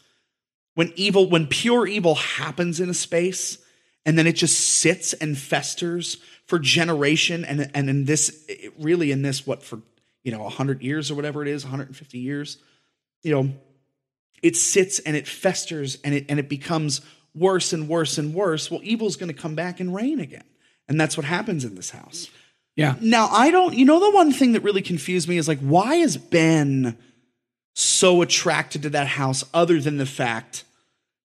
[0.74, 3.58] when evil when pure evil happens in a space,
[4.04, 9.22] and then it just sits and festers for generation, and and in this really in
[9.22, 9.80] this what for
[10.22, 12.58] you know hundred years or whatever it is, 150 years,
[13.22, 13.52] you know,
[14.42, 17.00] it sits and it festers and it and it becomes
[17.34, 18.70] worse and worse and worse.
[18.70, 20.44] Well, evil's going to come back and reign again.
[20.88, 22.28] And that's what happens in this house.
[22.76, 22.96] Yeah.
[23.00, 25.94] Now, I don't, you know, the one thing that really confused me is like, why
[25.94, 26.96] is Ben
[27.74, 30.64] so attracted to that house other than the fact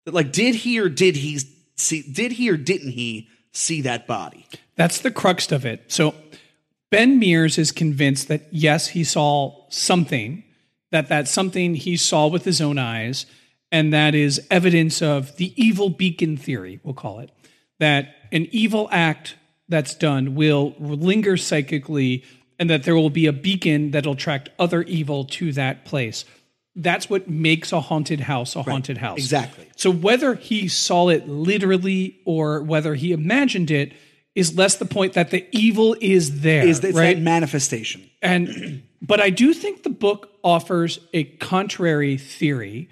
[0.05, 1.39] that, like, did he or did he
[1.75, 4.45] see, did he or didn't he see that body?
[4.75, 5.91] That's the crux of it.
[5.91, 6.15] So
[6.89, 10.43] Ben Mears is convinced that yes, he saw something,
[10.91, 13.25] that that something he saw with his own eyes,
[13.71, 17.29] and that is evidence of the evil beacon theory, we'll call it.
[17.79, 19.35] That an evil act
[19.67, 22.23] that's done will linger psychically,
[22.57, 26.25] and that there will be a beacon that'll attract other evil to that place.
[26.81, 29.17] That's what makes a haunted house a haunted house.
[29.17, 29.67] exactly.
[29.75, 33.93] So whether he saw it literally or whether he imagined it
[34.35, 37.15] is less the point that the evil is there, Is it's right?
[37.15, 38.09] that manifestation?
[38.21, 42.89] and but I do think the book offers a contrary theory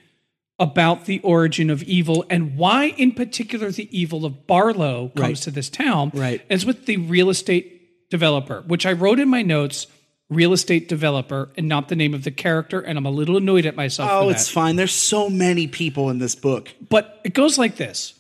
[0.59, 5.35] about the origin of evil and why, in particular, the evil of Barlow comes Right.
[5.43, 6.11] to this town.
[6.13, 6.41] Right.
[6.49, 9.85] And it's with the real estate developer, which I wrote in my notes.
[10.29, 13.65] Real estate developer and not the name of the character, and I'm a little annoyed
[13.65, 14.09] at myself.
[14.11, 14.75] Oh, it's fine.
[14.75, 16.69] There's so many people in this book.
[16.89, 18.13] But it goes like this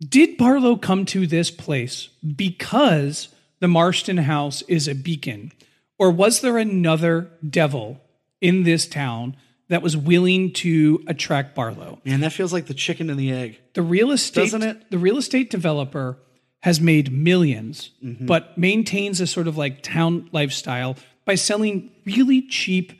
[0.00, 3.28] Did Barlow come to this place because
[3.60, 5.52] the Marsten house is a beacon?
[5.98, 8.00] Or was there another devil
[8.40, 9.36] in this town
[9.68, 12.00] that was willing to attract Barlow?
[12.04, 13.58] Man, that feels like the chicken and the egg.
[13.74, 14.90] The real estate Doesn't it?
[14.90, 16.18] the real estate developer
[16.60, 18.26] has made 1000000s Mm-hmm.
[18.26, 22.92] but maintains a sort of like town lifestyle by selling really cheap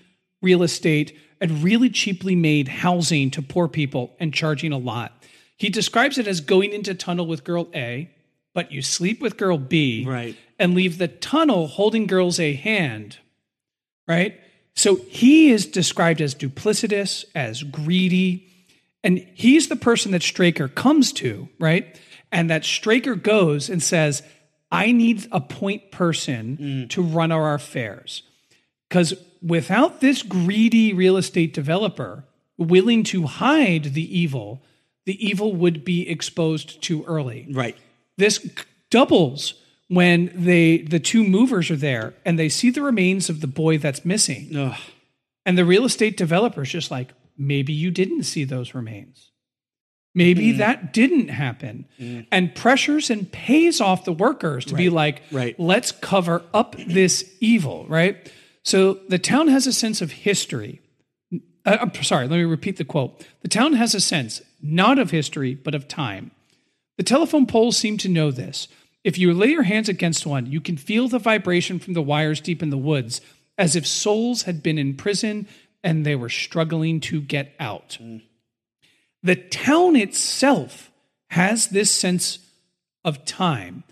[0.43, 5.25] real estate and really cheaply made housing to poor people and charging a lot.
[5.57, 8.11] He describes it as going into tunnel with girl A,
[8.55, 10.37] but you sleep with girl B Right.
[10.59, 13.19] and leave the tunnel holding girls a hand,
[14.07, 14.39] right?
[14.75, 18.47] So he is described as duplicitous, as greedy,
[19.03, 21.99] and he's the person that Straker comes to, right?
[22.33, 24.23] And that Straker goes and says,
[24.77, 26.91] I need a point person mm.
[26.91, 28.23] to run our affairs.
[28.89, 32.25] Because without this greedy real estate developer
[32.59, 34.63] willing to hide the evil,
[35.07, 37.77] the evil would be exposed too early Right.
[38.17, 38.47] this
[38.91, 39.55] doubles
[39.89, 43.79] when they the two movers are there and they see the remains of the boy
[43.79, 44.79] that's missing Ugh.
[45.45, 49.31] and the real estate developer's just like maybe you didn't see those remains
[50.17, 50.59] maybe Mm.
[50.59, 51.85] that didn't happen
[52.33, 55.55] and pressures and pays off the workers to be like right.
[55.61, 58.33] let's cover up this evil right
[58.65, 60.81] so the town has a sense of history
[61.67, 63.27] uh, I'm sorry, let me repeat the quote.
[63.43, 66.31] The town has a sense, not of history, but of time.
[66.97, 68.69] The telephone poles seem to know this.
[69.03, 72.41] If you lay your hands against one, you can feel the vibration from the wires
[72.41, 73.21] deep in the woods,
[73.59, 75.49] as if souls had been in prison
[75.83, 77.99] and they were struggling to get out.
[79.23, 80.91] The town itself
[81.31, 82.39] has this sense
[83.05, 83.85] of time,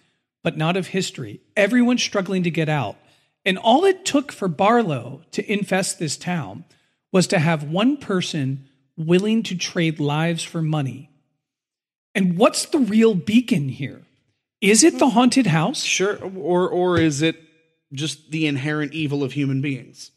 [0.42, 1.40] but not of history.
[1.56, 2.96] Everyone's struggling to get out.
[3.44, 6.64] And all it took for Barlow to infest this town
[7.12, 11.10] was to have one person willing to trade lives for money.
[12.14, 14.02] And what's the real beacon here?
[14.60, 15.82] Is it the haunted house?
[15.82, 16.16] Sure.
[16.16, 17.36] Or or is it
[17.92, 20.10] just the inherent evil of human beings?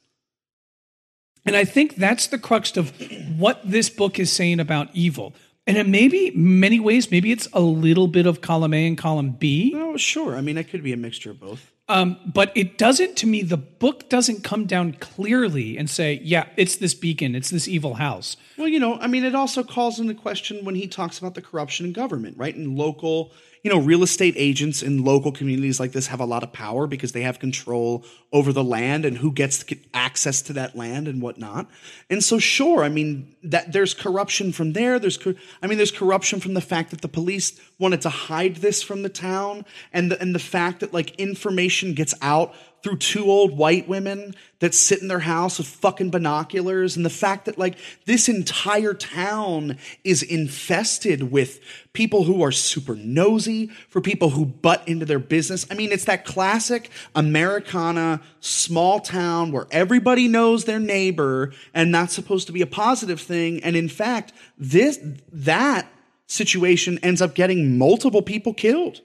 [1.47, 2.91] And I think that's the crux of
[3.39, 5.33] what this book is saying about evil.
[5.65, 9.31] And it maybe many ways, maybe it's a little bit of column A and column
[9.31, 9.73] B.
[9.75, 10.35] Oh, sure.
[10.35, 11.71] I mean, it could be a mixture of both.
[11.89, 16.47] Um, but it doesn't, to me, the book doesn't come down clearly and say, yeah,
[16.57, 18.35] it's this beacon, it's this evil house.
[18.57, 21.41] Well, you know, I mean, it also calls into question when he talks about the
[21.41, 22.53] corruption in government, right?
[22.53, 23.31] And local,
[23.67, 26.87] you know, real estate agents in local communities like this have a lot of power
[26.87, 31.05] because they have control over the land and who gets get access to that land
[31.05, 31.69] and whatnot.
[32.09, 34.99] And so, sure, I mean, that there's corruption from there.
[34.99, 35.19] There's,
[35.61, 39.03] I mean, there's corruption from the fact that the police wanted to hide this from
[39.03, 42.55] the town, and the, and the fact that like information gets out
[42.87, 47.09] through two old white women that sit in their house with fucking binoculars and the
[47.09, 51.59] fact that like this entire town is infested with
[51.91, 55.67] people who are super nosy for people who butt into their business.
[55.69, 62.13] I mean it's that classic americana small town where everybody knows their neighbor and that's
[62.13, 63.61] supposed to be a positive thing.
[63.65, 64.97] And in fact this
[65.33, 65.91] that
[66.25, 69.01] situation ends up getting multiple people killed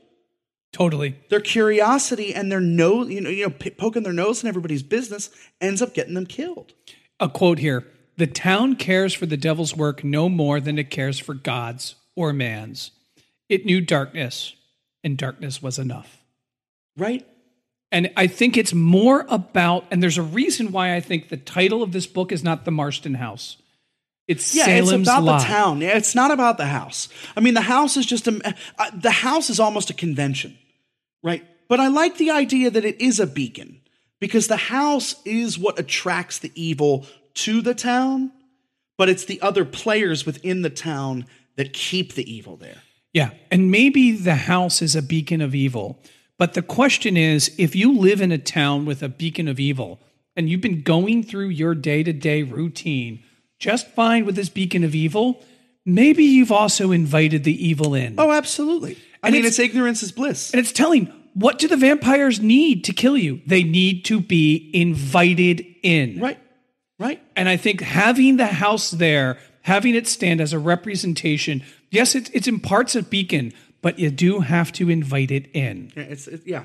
[0.73, 1.17] Totally.
[1.29, 4.83] their curiosity and their nose, you know, you know, p- poking their nose in everybody's
[4.83, 5.31] business
[5.61, 6.73] ends up getting them killed.
[7.21, 11.19] A quote here The town cares for the devil's work no more than it cares
[11.19, 12.91] for God's or man's.
[13.49, 14.55] It knew darkness,
[15.05, 16.23] and darkness was enough.
[16.97, 17.27] Right?
[17.91, 21.83] And I think it's more about, and there's a reason why I think the title
[21.83, 23.59] of this book is not The Marsten House.
[24.27, 25.41] It's Yeah, Salem's it's about Lot.
[25.43, 25.83] the town.
[25.83, 27.09] It's not about the house.
[27.37, 30.57] I mean, the house is just a uh, the house is almost a convention,
[31.23, 31.45] right?
[31.69, 33.81] But I like the idea that it is a beacon
[34.21, 38.31] because the house is what attracts the evil to the town,
[38.99, 42.83] but it's the other players within the town that keep the evil there.
[43.13, 43.31] Yeah.
[43.51, 45.99] And maybe the house is a beacon of evil.
[46.39, 50.01] But the question is if you live in a town with a beacon of evil
[50.35, 53.23] and you've been going through your day to day routine
[53.59, 55.41] just fine with this beacon of evil,
[55.87, 58.17] maybe you've also invited the evil in.
[58.19, 58.99] Oh, absolutely.
[59.23, 60.51] I mean, it's- it's ignorance is bliss.
[60.53, 63.41] And it's telling what do the vampires need to kill you?
[63.47, 66.19] They need to be invited in.
[66.21, 66.39] Right.
[66.99, 67.21] Right.
[67.35, 72.31] And I think having the house there, having it stand as a representation, yes, it,
[72.35, 75.91] it's in parts a beacon, but you do have to invite it in.
[75.97, 76.65] Yeah, it's it, yeah.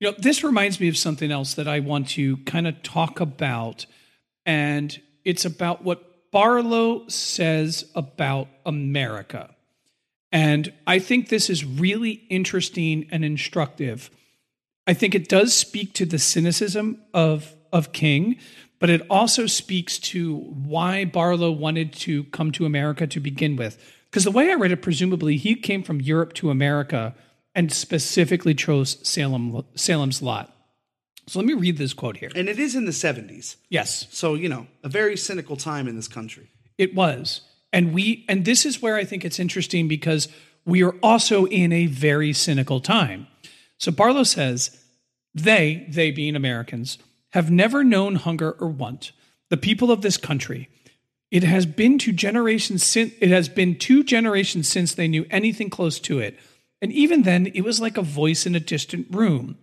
[0.00, 3.20] You know, this reminds me of something else that I want to kind of talk
[3.20, 3.84] about,
[4.46, 9.54] and it's about what Barlow says about America.
[10.32, 14.10] And I think this is really interesting and instructive.
[14.86, 18.36] I think it does speak to the cynicism of, of King,
[18.78, 23.76] but it also speaks to why Barlow wanted to come to America to begin with.
[24.04, 27.14] Because the way I read it, presumably he came from Europe to America
[27.54, 30.54] and specifically chose Salem, Salem's Lot.
[31.26, 32.30] So let me read this quote here.
[32.34, 33.56] And it is in the 70s.
[33.68, 36.50] Yes, So, you know, a very cynical time in this country.
[36.78, 37.42] it was.
[37.72, 40.26] And we and this is where I think it's interesting because
[40.64, 43.28] we are also in a very cynical time.
[43.78, 44.76] So Barlow says,
[45.34, 46.98] they, they being Americans,
[47.30, 49.12] have never known hunger or want.
[49.50, 50.68] The people of this country.
[51.30, 55.70] It has been two generations since it has been two generations since they knew anything
[55.70, 56.36] close to it.
[56.82, 59.58] And even then, it was like a voice in a distant room.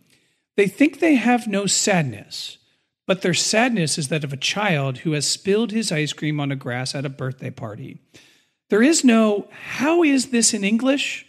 [0.56, 2.58] They think they have no sadness,
[3.06, 6.50] but their sadness is that of a child who has spilled his ice cream on
[6.50, 8.00] the grass at a birthday party.
[8.70, 11.26] There is no, how is this in English?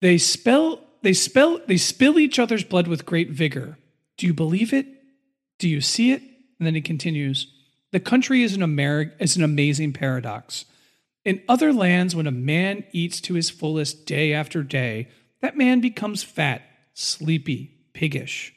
[0.00, 3.78] They spell, they spell, they spill each other's blood with great vigor.
[4.16, 4.86] Do you believe it?
[5.58, 6.22] Do you see it?
[6.58, 7.48] And then he continues,
[7.90, 10.64] the country is an, Ameri- is an amazing paradox.
[11.24, 15.08] In other lands, when a man eats to his fullest day after day,
[15.40, 16.62] that man becomes fat,
[16.94, 18.54] sleepy, piggish.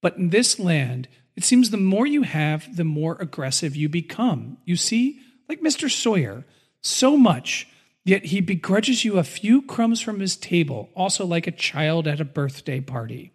[0.00, 4.58] But in this land, it seems the more you have, the more aggressive you become.
[4.64, 5.90] You see, like Mr.
[5.90, 6.44] Sawyer,
[6.80, 7.66] so much,
[8.04, 12.20] yet he begrudges you a few crumbs from his table, also like a child at
[12.20, 13.32] a birthday party.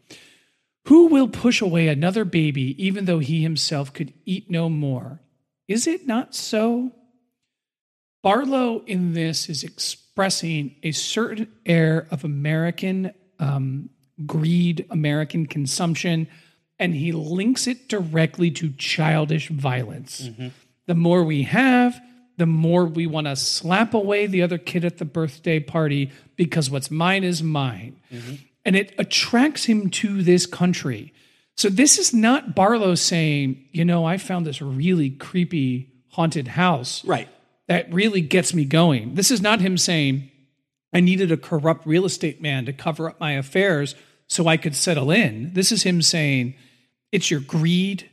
[0.86, 5.20] Who will push away another baby even though he himself could eat no more?
[5.68, 6.94] Is it not so?
[8.22, 13.90] Barlow in this is expressing a certain air of American um,
[14.26, 16.28] greed, American consumption,
[16.78, 20.30] and he links it directly to childish violence.
[20.88, 22.02] The more we have,
[22.38, 26.70] the more we want to slap away the other kid at the birthday party because
[26.70, 28.00] what's mine is mine.
[28.66, 31.14] And it attracts him to this country.
[31.56, 37.04] So this is not Barlow saying, you know, I found this really creepy haunted house
[37.06, 37.28] Right.
[37.70, 39.16] That really gets me going.
[39.16, 40.30] This is not him saying,
[40.92, 43.96] I needed a corrupt real estate man to cover up my affairs
[44.28, 45.54] so I could settle in.
[45.54, 46.56] This is him saying,
[47.12, 48.10] it's your greed,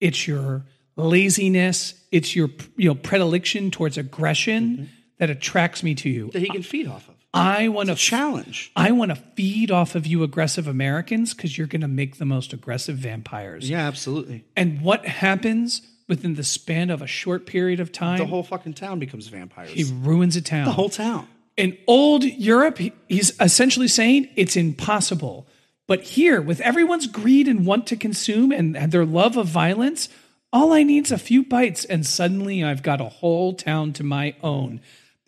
[0.00, 0.64] it's your
[0.96, 4.84] laziness, it's your you know predilection towards aggression Mm-hmm.
[5.18, 6.30] that attracts me to you.
[6.32, 7.14] that he can feed off of.
[7.32, 8.72] I want to Challenge.
[8.76, 12.24] I want to feed off of you aggressive Americans because you're going to make the
[12.24, 13.68] most aggressive vampires.
[13.68, 14.44] Yeah, absolutely.
[14.56, 18.18] And what happens within the span of a short period of time?
[18.18, 19.70] The whole fucking town becomes vampires.
[19.70, 20.66] he ruins a town.
[20.66, 21.26] the whole town.
[21.56, 22.78] in old Europe,
[23.08, 25.46] he's essentially saying it's impossible.
[25.86, 30.08] But here, with everyone's greed and want to consume and, and their love of violence,
[30.52, 34.04] all I need is a few bites, and suddenly I've got a whole town to
[34.04, 34.80] my own.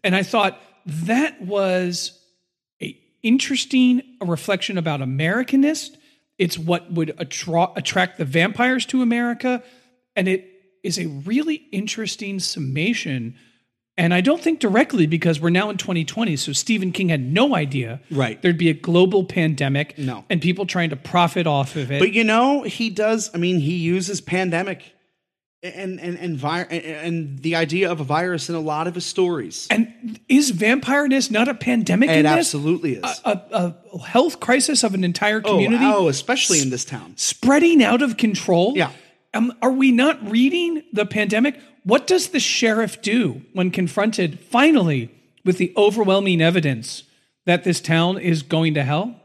[0.05, 2.19] And I thought that was
[2.81, 5.97] a interesting reflection about Americanist.
[6.39, 9.63] It's what would attra- attract the vampires to America,
[10.15, 10.56] and it
[10.87, 13.35] is a really interesting summation.
[13.99, 17.55] And I don't think directly because we're now in 2020, so Stephen King had no
[17.57, 18.41] idea Right.
[18.43, 20.25] there'd be a global pandemic No.
[20.29, 21.99] and people trying to profit off of it.
[21.99, 23.31] But you know, he does.
[23.35, 24.93] I mean, he uses pandemic
[25.63, 29.07] and and and, vi- and the idea of a virus in a lot of his
[29.07, 29.67] stories.
[29.71, 32.27] and is vampireness not a pandemic It this?
[32.31, 33.21] absolutely is.
[33.25, 37.15] A, a health crisis of an entire oh, community oh, especially in this town.
[37.17, 38.75] spreading out of control.
[38.77, 38.91] Yeah.
[39.35, 41.61] Um, are we not reading the pandemic?
[41.85, 45.11] What does the sheriff do when confronted finally
[45.45, 47.03] with the overwhelming evidence
[47.45, 49.21] that this town is going to hell?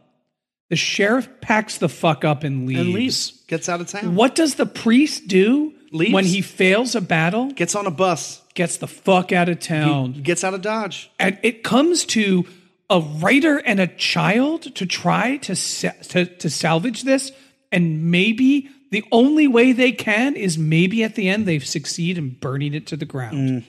[0.70, 2.80] The sheriff packs the fuck up and leaves.
[2.80, 6.14] And leaves, gets out of town, What does the priest do Leaves.
[6.14, 7.52] when he fails a battle?
[7.52, 10.14] gets on a bus, Gets the fuck out of town.
[10.24, 11.10] gets out of Dodge.
[11.20, 12.46] and it comes to
[12.90, 17.32] a writer and a child to try to, sa- to to salvage this
[17.72, 22.32] and maybe the only way they can is maybe at the end they succeed in
[22.32, 23.38] burning it to the ground.
[23.38, 23.66] Mm.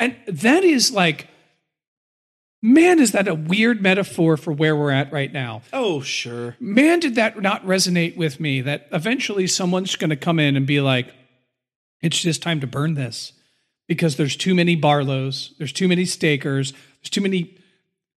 [0.00, 1.28] And that is like
[2.60, 5.62] man is that a weird metaphor for where we're at right now.
[5.72, 6.56] Oh, sure.
[6.58, 10.66] man did that not resonate with me that eventually someone's going to come in and
[10.66, 11.12] be like
[12.00, 13.32] it's just time to burn this
[13.86, 17.57] because there's too many barlows there's too many strakers there's too many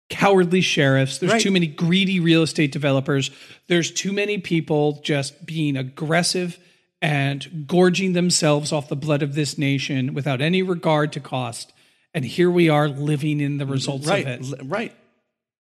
[0.09, 1.41] cowardly sheriffs there's Right.
[1.41, 3.29] too many greedy real estate developers
[3.67, 6.57] there's too many people just being aggressive
[7.01, 11.71] and gorging themselves off the blood of this nation without any regard to cost
[12.13, 14.93] and here we are living in the mm, results Right, of it right.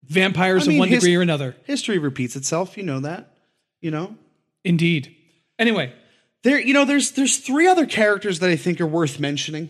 [0.05, 2.77] vampires I mean, of one his- degree or another History repeats itself.
[2.77, 3.33] You know that.
[3.81, 4.15] You know.
[4.63, 5.13] indeed
[5.59, 5.91] anyway
[6.43, 9.69] There, you know, there's there's three other characters that I think are worth mentioning.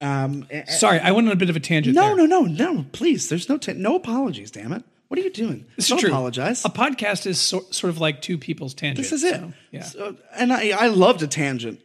[0.00, 1.94] Um, Sorry, I went on a bit of a tangent.
[1.94, 2.26] no, there.
[2.26, 2.84] no, no, no.
[2.92, 4.50] Please, there's no ta- no apologies.
[4.50, 4.84] Damn it!
[5.08, 5.64] What are you doing?
[5.76, 6.10] This Don't is true.
[6.10, 6.64] apologize.
[6.64, 9.10] A podcast is so, sort of like two people's tangents.
[9.10, 9.40] This is it.
[9.40, 9.82] so, yeah.
[9.84, 11.80] So- and I, I loved a tangent.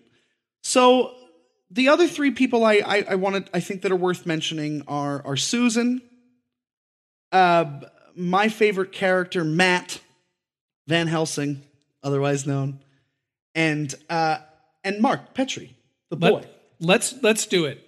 [0.63, 1.13] So
[1.69, 5.25] the other three people I, I, I wanted, I think that are worth mentioning are
[5.25, 6.01] are Susan,
[7.31, 7.79] uh,
[8.15, 10.01] my favorite character Matt
[10.87, 11.63] Van Helsing,
[12.03, 12.79] otherwise known,
[13.55, 14.39] and uh,
[14.83, 15.75] and Mark Petrie,
[16.09, 16.29] the boy.
[16.29, 16.47] Let,
[16.79, 17.87] let's let's do it.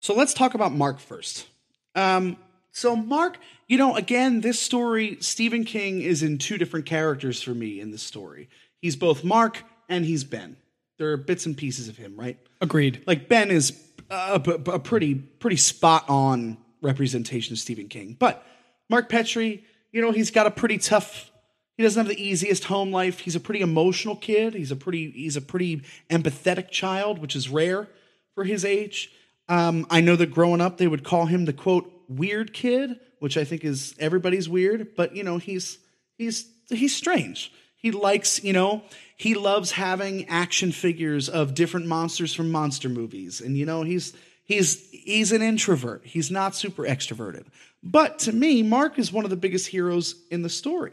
[0.00, 1.46] So let's talk about Mark first.
[1.94, 2.36] Um,
[2.72, 3.38] so Mark,
[3.68, 7.90] you know, again, this story, Stephen King is in two different characters for me in
[7.90, 8.48] this story.
[8.80, 10.56] He's both Mark and he's Ben.
[10.98, 12.38] There are bits and pieces of him, right?
[12.60, 13.02] Agreed.
[13.06, 13.78] Like Ben is
[14.10, 18.44] a, a- a pretty pretty spot on representation of Stephen King, but
[18.88, 21.30] Mark Petrie, you know, he's got a pretty tough.
[21.76, 23.20] He doesn't have the easiest home life.
[23.20, 24.54] He's a pretty emotional kid.
[24.54, 27.88] He's a pretty he's a pretty empathetic child, which is rare
[28.34, 29.10] for his age.
[29.50, 33.36] Um, I know that growing up they would call him the quote weird kid, which
[33.36, 35.78] I think is everybody's weird, but you know he's
[36.16, 37.52] he's he's strange.
[37.74, 38.82] He likes, you know,
[39.16, 43.40] he loves having action figures of different monsters from monster movies.
[43.40, 44.12] And you know, he's
[44.44, 46.02] he's he's an introvert.
[46.04, 47.46] He's not super extroverted.
[47.82, 50.92] But to me, Mark is one of the biggest heroes in the story.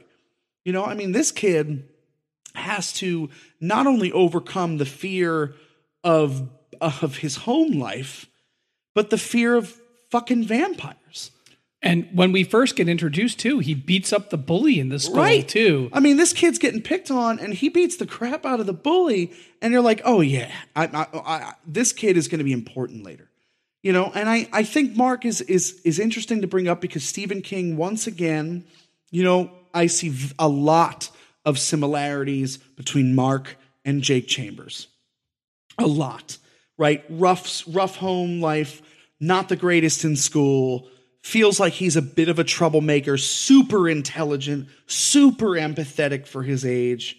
[0.65, 1.87] You know, I mean, this kid
[2.55, 3.29] has to
[3.61, 5.53] not only overcome the fear
[6.03, 6.49] of
[6.81, 8.27] of his home life,
[8.97, 9.79] but the fear of
[10.09, 11.29] fucking vampires.
[11.83, 15.43] And when we first get introduced to, he beats up the bully in the school
[15.43, 15.91] too.
[15.93, 18.73] I mean, this kid's getting picked on, and he beats the crap out of the
[18.73, 19.31] bully,
[19.61, 23.03] and you're like, oh yeah, I, I, I, this kid is going to be important
[23.03, 23.29] later,
[23.83, 24.11] you know.
[24.15, 27.77] And I, I think Mark is is is interesting to bring up because Stephen King
[27.77, 28.65] once again,
[29.11, 31.11] you know, I see a lot
[31.45, 34.87] of similarities between Mark and Jake Chambers
[35.77, 36.39] a lot,
[36.79, 37.03] right?
[37.09, 38.81] Rough, rough home life,
[39.19, 40.87] not the greatest in school.
[41.23, 47.17] Feels like he's a bit of a troublemaker, super intelligent, super empathetic for his age.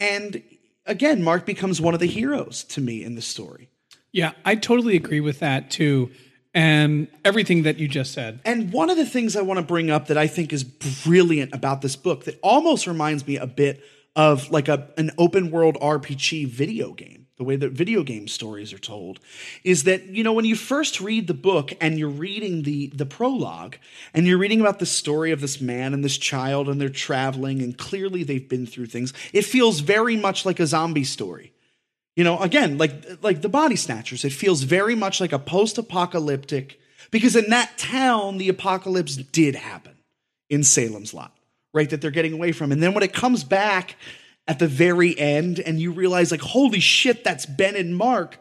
[0.00, 0.42] And
[0.86, 3.68] again, Mark becomes one of the heroes to me in the story.
[4.12, 6.10] Yeah, I totally agree with that too.
[6.52, 8.40] And everything that you just said.
[8.44, 11.54] And one of the things I want to bring up that I think is brilliant
[11.54, 13.84] about this book that almost reminds me a bit
[14.16, 17.19] of like a an open world RPG video game.
[17.40, 19.18] The way that video game stories are told,
[19.64, 23.06] is that, you know, when you first read the book and you're reading the, the
[23.06, 23.76] prologue
[24.12, 27.62] and you're reading about the story of this man and this child and they're traveling
[27.62, 31.54] and clearly they've been through things, it feels very much like a zombie story.
[32.14, 35.78] You know, again, like, like the body snatchers, it feels very much like a post
[35.78, 36.78] apocalyptic,
[37.10, 39.94] because in that town, the apocalypse did happen
[40.50, 41.34] in Salem's Lot,
[41.72, 41.88] right?
[41.88, 42.70] That they're getting away from.
[42.70, 43.96] And then when it comes back,
[44.46, 48.38] at the very end and you realize like holy shit that's ben and mark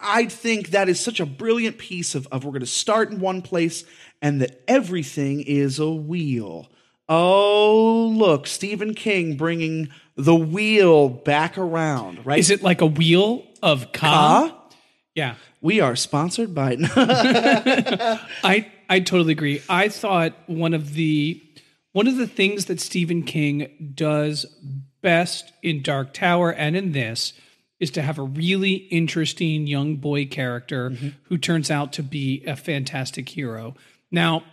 [0.00, 3.20] i think that is such a brilliant piece of, of we're going to start in
[3.20, 3.84] one place
[4.22, 6.70] and that everything is a wheel
[7.08, 13.44] oh look stephen king bringing the wheel back around right Is it like a wheel
[13.62, 14.48] of ka?
[14.48, 14.60] Ka?
[15.14, 15.34] Yeah.
[15.60, 16.76] we are sponsored by
[18.44, 19.62] I I totally agree.
[19.68, 21.42] I thought one of the
[21.92, 24.46] one of the things that Stephen King does
[25.04, 27.34] best in Dark Tower and in this
[27.78, 31.08] is to have a really interesting young boy character mm-hmm.
[31.24, 33.74] who turns out to be a fantastic hero.
[34.10, 34.44] Now,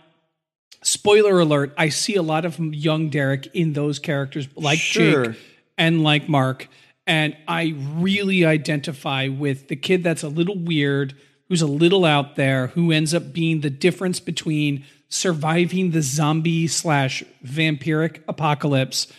[0.82, 5.28] spoiler alert, I see a lot of young Derek in those characters like Sure.
[5.28, 5.40] Jake
[5.78, 6.68] and like Mark.
[7.06, 11.14] And I really identify with the kid that's a little weird,
[11.48, 16.66] who's a little out there, who ends up being the difference between surviving the zombie
[16.66, 19.10] slash vampiric apocalypse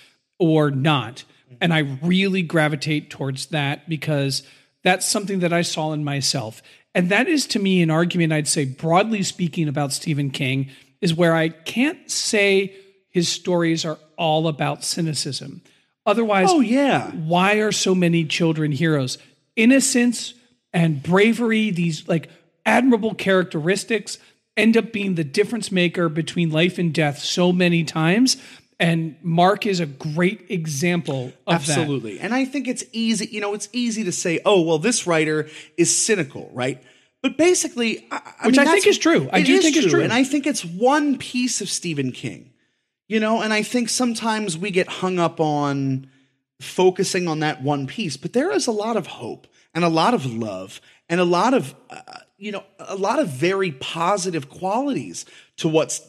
[0.43, 1.23] or not.
[1.61, 4.43] And I really gravitate towards that because
[4.83, 6.61] that's something that I saw in myself.
[6.93, 10.69] And that is to me an argument I'd say, broadly speaking, about Stephen King,
[10.99, 12.75] is where I can't say
[13.09, 15.61] his stories are all about cynicism.
[16.05, 19.17] Otherwise, oh yeah why are so many children heroes?
[19.55, 20.33] Innocence
[20.73, 22.29] and bravery, these like
[22.65, 24.17] admirable characteristics,
[24.57, 28.35] end up being the difference maker between life and death so many times.
[28.80, 31.78] And Mark is a great example of that.
[31.78, 32.19] Absolutely.
[32.19, 35.47] And I think it's easy, you know, it's easy to say, oh, well, this writer
[35.78, 36.84] is cynical, right?
[37.21, 39.30] But basically, I, I Which mean, I think is true.
[39.32, 40.01] I do think is true.
[40.01, 42.51] And I think it's one piece of Stephen King,
[43.07, 46.09] you know, and I think sometimes we get hung up on
[46.59, 50.13] focusing on that one piece, but there is a lot of hope and a lot
[50.13, 52.01] of love and a lot of, uh,
[52.38, 55.26] you know, a lot of very positive qualities
[55.57, 56.01] to what's,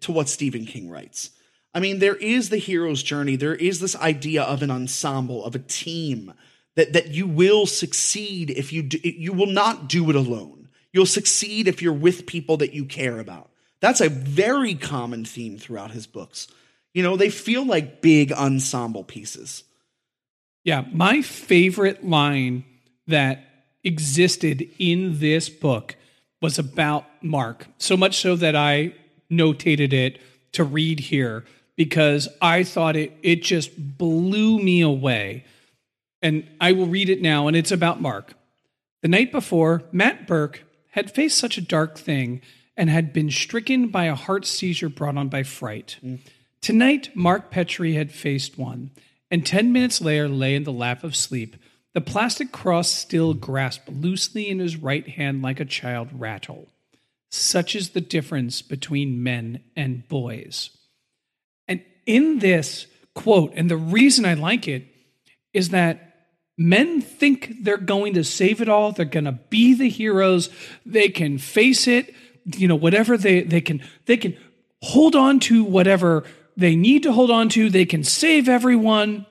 [0.00, 1.30] to what Stephen King writes.
[1.74, 3.36] I mean, there is the hero's journey.
[3.36, 6.32] There is this idea of an ensemble, of a team
[6.76, 10.68] that that you will succeed if you do, you will not do it alone.
[10.92, 13.50] You'll succeed if you're with people that you care about.
[13.80, 16.46] That's a very common theme throughout his books.
[16.94, 19.64] You know, they feel like big ensemble pieces.
[20.62, 22.64] Yeah, my favorite line
[23.08, 23.44] that
[23.82, 25.96] existed in this book
[26.40, 27.66] was about Mark.
[27.78, 28.94] So much so that I
[29.30, 30.20] notated it
[30.52, 31.44] to read here
[31.76, 35.44] because I thought it it just blew me away.
[36.22, 38.34] And I will read it now and it's about Mark.
[39.02, 40.62] The night before, Matt Burke
[40.92, 42.40] had faced such a dark thing
[42.76, 45.98] and had been stricken by a heart seizure brought on by fright.
[46.60, 48.90] Tonight, Mark Petrie had faced one,
[49.30, 51.56] and 10 minutes later lay in the lap of sleep,
[51.92, 56.68] the plastic cross still grasped loosely in his right hand like a child rattle.
[57.30, 60.70] Such is the difference between men and boys.
[62.06, 64.86] In this quote, and the reason I like it
[65.52, 66.14] is that
[66.58, 70.50] men think they're going to save it all, they're going to be the heroes,
[70.84, 74.36] they can face it, you know, whatever they they can they can
[74.82, 76.24] hold on to whatever
[76.56, 79.26] they need to hold on to, they can save everyone.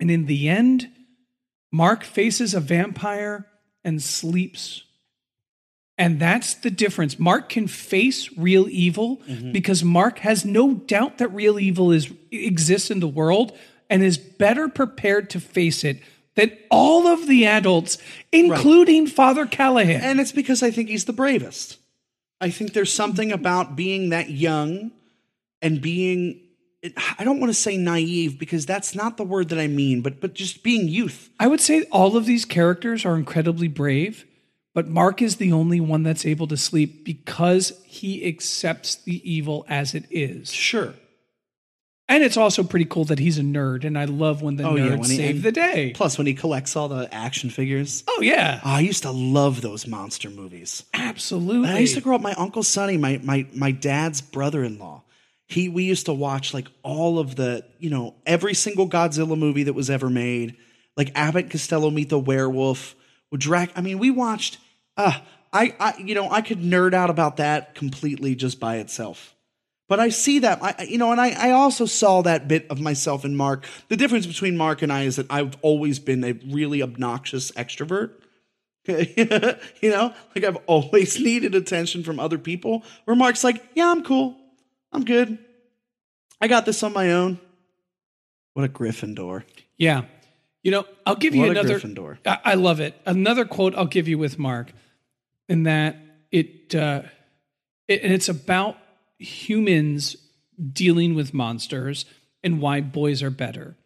[0.00, 0.88] And in the end,
[1.70, 3.46] Mark faces a vampire
[3.84, 4.84] and sleeps.
[6.02, 7.20] And that's the difference.
[7.20, 9.52] Mark can face real evil mm-hmm.
[9.52, 13.56] because Mark has no doubt that real evil is exists in the world
[13.88, 16.00] and is better prepared to face it
[16.34, 17.98] than all of the adults,
[18.32, 20.00] including Father Callahan.
[20.00, 21.78] And it's because I think he's the bravest.
[22.40, 23.38] I think there's something mm-hmm.
[23.38, 24.90] about being that young
[25.60, 26.40] and being
[27.16, 30.20] I don't want to say naive because that's not the word that I mean, but
[30.20, 31.30] but just being youth.
[31.38, 34.26] I would say all of these characters are incredibly brave,
[34.74, 39.64] but Mark is the only one that's able to sleep because he accepts the evil
[39.68, 40.50] as it is.
[40.52, 40.94] Sure.
[42.08, 44.74] And it's also pretty cool that he's a nerd, and I love when the Oh,
[44.76, 45.92] yeah, nerds when he- save the day.
[45.94, 48.04] Plus when he collects all the action figures.
[48.06, 50.84] Oh yeah, Oh, I used to love those monster movies.
[50.92, 51.68] absolutely.
[51.68, 52.20] And I used to grow up.
[52.20, 55.02] My uncle Sonny, my my my dad's brother-in-law.
[55.46, 59.62] He we used to watch like all of the you know every single Godzilla movie
[59.62, 60.56] that was ever made,
[60.96, 62.94] like Abbott Costello meet the werewolf.
[63.32, 64.58] With Drac, I mean, we watched.
[64.96, 65.18] Uh,
[65.52, 69.34] I I you know I could nerd out about that completely just by itself.
[69.88, 72.80] But I see that, I, you know, and I, I also saw that bit of
[72.80, 73.66] myself in Mark.
[73.88, 78.12] The difference between Mark and I is that I've always been a really obnoxious extrovert.
[78.86, 82.84] you know, like I've always needed attention from other people.
[83.04, 84.34] Where Mark's like, yeah, I'm cool.
[84.92, 85.36] I'm good.
[86.40, 87.38] I got this on my own.
[88.54, 89.44] What a Gryffindor.
[89.76, 90.04] Yeah.
[90.62, 91.80] You know, I'll give you What a another.
[91.80, 92.18] Gryffindor.
[92.24, 92.94] I, I love it.
[93.04, 94.72] Another quote I'll give you with Mark,
[95.48, 95.96] in that
[96.30, 97.02] it, uh,
[97.88, 98.76] it and it's about
[99.18, 100.16] humans
[100.72, 102.04] dealing with monsters
[102.44, 103.76] and why boys are better.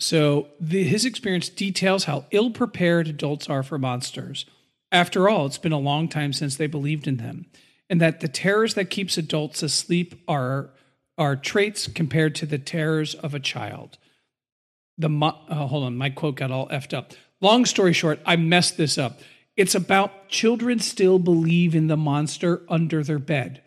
[0.00, 4.46] So the, his experience details how ill prepared adults are for monsters.
[4.90, 7.46] After all, it's been a long time since they believed in them,
[7.88, 10.70] and that the terrors that keeps adults asleep are
[11.18, 13.98] are traits compared to the terrors of a child
[14.98, 17.12] the mo- uh, hold on, my quote got all effed up.
[17.40, 19.20] Long story short, I messed this up.
[19.56, 23.62] It's about children still believe in the monster under their bed.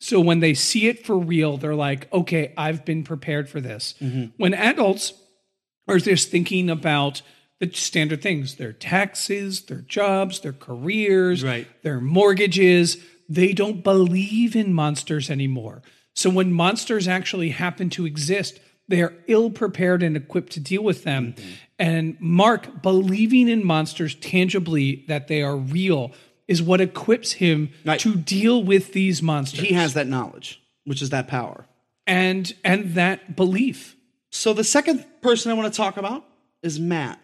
[0.00, 3.94] So when they see it for real, they're like, okay, I've been prepared for this.
[4.36, 5.12] When adults
[5.86, 7.22] are just thinking about
[7.58, 11.66] the standard things, their taxes, their jobs, their careers, Right.
[11.82, 12.96] their mortgages,
[13.28, 15.82] they don't believe in monsters anymore.
[16.14, 18.58] So when monsters actually happen to exist,
[18.90, 21.34] they are ill prepared and equipped to deal with them.
[21.78, 26.12] And Mark believing in monsters tangibly that they are real
[26.48, 27.98] is what equips him Right.
[28.00, 29.60] to deal with these monsters.
[29.60, 31.66] He has that knowledge, which is that power.
[32.06, 33.96] and and that belief.
[34.30, 36.24] So the second person I want to talk about
[36.62, 37.20] is Matt.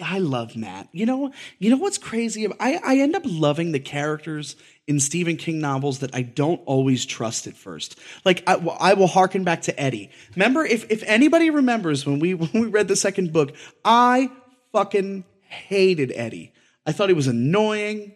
[0.00, 0.88] I love Matt.
[0.92, 2.46] You know, you know what's crazy?
[2.60, 7.06] I, I end up loving the characters in Stephen King novels that I don't always
[7.06, 7.98] trust at first.
[8.24, 10.10] Like I, I will harken back to Eddie.
[10.34, 14.30] Remember, if if anybody remembers when we when we read the second book, I
[14.72, 16.52] fucking hated Eddie.
[16.86, 18.14] I thought he was annoying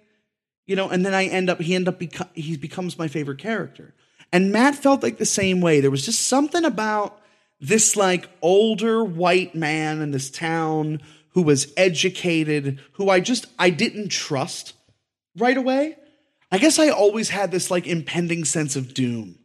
[0.69, 3.39] you know and then i end up he end up beco- he becomes my favorite
[3.39, 3.93] character
[4.31, 7.21] and matt felt like the same way there was just something about
[7.61, 11.01] this like older white man in this town
[11.31, 14.75] who was educated who i just i didn't trust
[15.37, 15.97] right away
[16.51, 19.39] i guess i always had this like impending sense of doom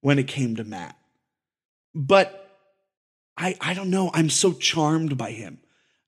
[0.00, 0.96] when it came to matt
[1.94, 2.58] but
[3.36, 5.58] i i don't know i'm so charmed by him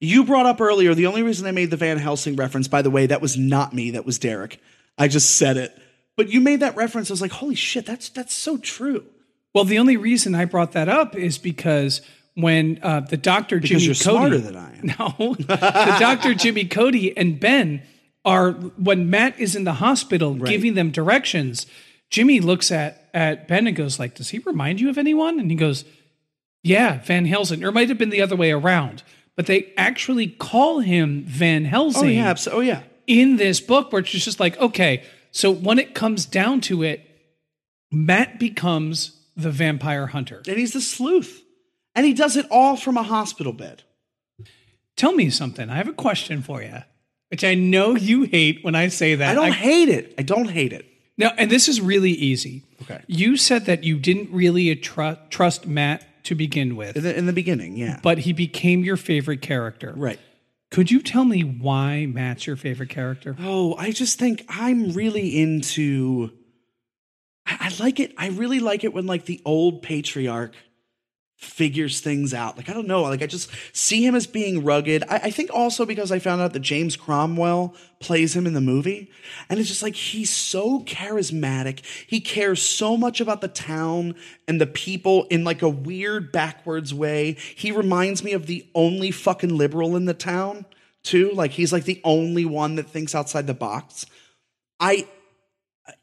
[0.05, 2.91] you brought up earlier the only reason I made the Van Helsing reference, by the
[2.91, 4.61] way, that was not me, that was Derek.
[4.99, 5.78] I just said it.
[6.16, 7.09] But you made that reference.
[7.09, 9.07] I was like, holy shit, that's that's so true.
[9.55, 12.03] Well, the only reason I brought that up is because
[12.35, 14.83] when uh, the doctor Jimmy you're Cody, smarter than I am.
[14.99, 17.83] No, the doctor Jimmy Cody and Ben
[18.24, 21.66] are when Matt is in the hospital giving them directions.
[22.11, 25.51] Jimmy looks at at Ben and goes like, "Does he remind you of anyone?" And
[25.51, 25.85] he goes,
[26.62, 29.03] "Yeah, Van Helsing." Or it might have been the other way around,
[29.37, 32.83] but they actually call him Van Helsing Oh yeah, abso- oh yeah.
[33.07, 37.01] in this book where it's just like, okay, so when it comes down to it,
[37.91, 40.43] Matt becomes the vampire hunter.
[40.47, 41.43] And he's the sleuth.
[41.95, 43.82] And he does it all from a hospital bed.
[44.97, 45.68] Tell me something.
[45.70, 46.78] I have a question for you,
[47.30, 49.30] which I know you hate when I say that.
[49.30, 50.14] I don't hate it.
[50.18, 50.86] I don't hate it.
[51.18, 52.62] no, and this is really easy.
[52.82, 53.03] Okay.
[53.07, 57.26] You said that you didn't really attru- trust Matt to begin with, In the, in
[57.26, 57.99] the beginning, yeah.
[58.03, 59.93] but he became your favorite character.
[59.97, 60.20] right.
[60.70, 63.36] Could you tell me why Matt's your favorite character?
[63.38, 66.30] Oh, I just think I'm really into.
[67.45, 68.14] I, I like it.
[68.16, 70.55] I really like it when like the old patriarch
[71.43, 72.57] figures things out.
[72.57, 73.03] Like I don't know.
[73.03, 75.03] Like I just see him as being rugged.
[75.09, 78.61] I, I think also because I found out that James Cromwell plays him in the
[78.61, 79.11] movie,
[79.49, 81.84] and it's just like he's so charismatic.
[82.07, 84.14] He cares so much about the town
[84.47, 87.36] and the people in like a weird backwards way.
[87.57, 90.64] He reminds me of the only fucking liberal in the town
[91.03, 91.32] too.
[91.32, 94.07] Like he's like the only one that thinks outside the box.
[94.78, 95.09] I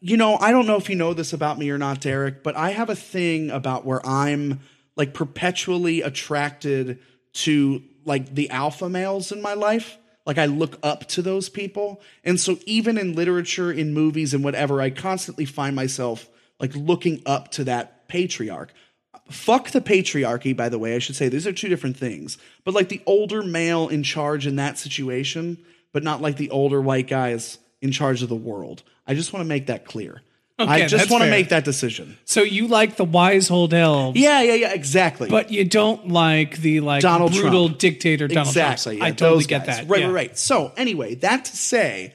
[0.01, 2.57] you know, I don't know if you know this about me or not, Derek, but
[2.57, 4.59] I have a thing about where I'm
[4.99, 6.99] like perpetually attracted
[7.31, 9.97] to like the alpha males in my life.
[10.25, 12.01] Like I look up to those people.
[12.25, 16.29] And so even in literature, in movies and whatever, I constantly find myself
[16.59, 18.73] like looking up to that patriarch.
[19.29, 20.97] Fuck the patriarchy, by the way.
[20.97, 22.37] I should say these are two different things.
[22.65, 25.59] But like the older male in charge in that situation,
[25.93, 28.83] but not like the older white guys in charge of the world.
[29.07, 30.21] I just want to make that clear.
[30.59, 32.17] Okay, I just want to make that decision.
[32.25, 34.19] So you like the wise old elves.
[34.19, 35.29] Yeah, yeah, yeah, exactly.
[35.29, 37.79] But you don't like the like Donald brutal Trump.
[37.79, 39.07] dictator Donald exactly, Trump.
[39.07, 39.77] yeah, I totally get guys.
[39.77, 39.87] that.
[39.87, 40.07] Right, yeah.
[40.07, 40.37] right, right.
[40.37, 42.13] So anyway, that to say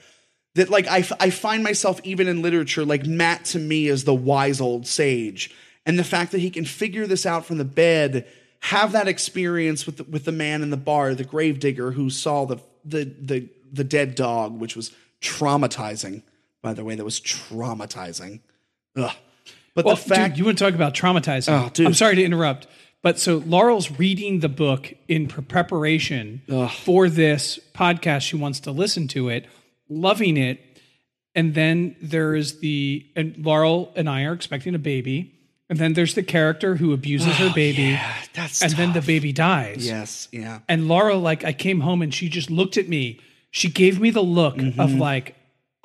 [0.53, 4.03] that like I, f- I find myself even in literature like Matt to me is
[4.03, 5.49] the wise old sage,
[5.85, 8.27] and the fact that he can figure this out from the bed,
[8.59, 12.45] have that experience with the, with the man in the bar, the gravedigger who saw
[12.45, 14.91] the the the the dead dog, which was
[15.21, 16.21] traumatizing.
[16.65, 18.39] By the way, that was traumatizing.
[18.97, 19.15] Ugh.
[19.75, 21.67] But Well, the fact dude, you want to talk about traumatizing?
[21.67, 21.85] Oh, dude.
[21.85, 22.65] I'm sorry to interrupt,
[23.03, 26.41] but so Laurel's reading the book in pre- preparation
[26.83, 28.21] for this podcast.
[28.21, 29.45] She wants to listen to it,
[29.89, 30.59] loving it,
[31.35, 35.35] and then there is the and Laurel and I are expecting a baby,
[35.69, 39.03] and then there's the character who abuses her oh, baby, Oh, that's and then the
[39.03, 39.85] baby dies.
[39.85, 40.61] yes, yeah.
[40.67, 43.19] And Laura, like, I came home and she just looked at me.
[43.51, 44.97] She gave me the look of mm-hmm.
[44.99, 45.35] like,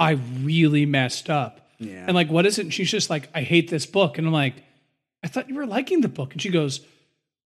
[0.00, 1.60] I really messed up.
[1.78, 2.04] Yeah.
[2.06, 2.62] And like, what is it?
[2.62, 4.18] And she's just like, I hate this book.
[4.18, 4.54] And I'm like,
[5.22, 6.32] I thought you were liking the book.
[6.32, 6.80] And she goes,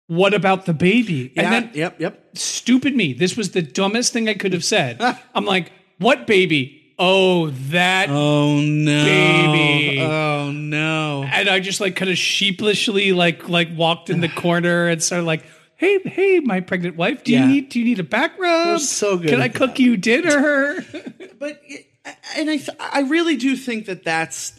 [0.07, 1.33] What about the baby?
[1.35, 2.21] Yeah, And then yep, yep.
[2.35, 3.15] stupid me.
[3.15, 5.01] This was the dumbest thing I could have said.
[5.35, 6.81] I'm like, what baby?
[6.99, 8.09] Oh, that.
[8.11, 10.01] Oh no, Baby.
[10.01, 11.25] Oh no.
[11.27, 15.25] And I just like kind of sheepishly like like walked in the corner and started
[15.25, 15.45] like,
[15.77, 17.47] hey, hey, my pregnant wife, do Yeah.
[17.47, 18.81] you need do you need a back rub?
[18.81, 20.85] So good Can I cook you dinner?
[21.39, 24.59] But it, and I th- I really do think that that's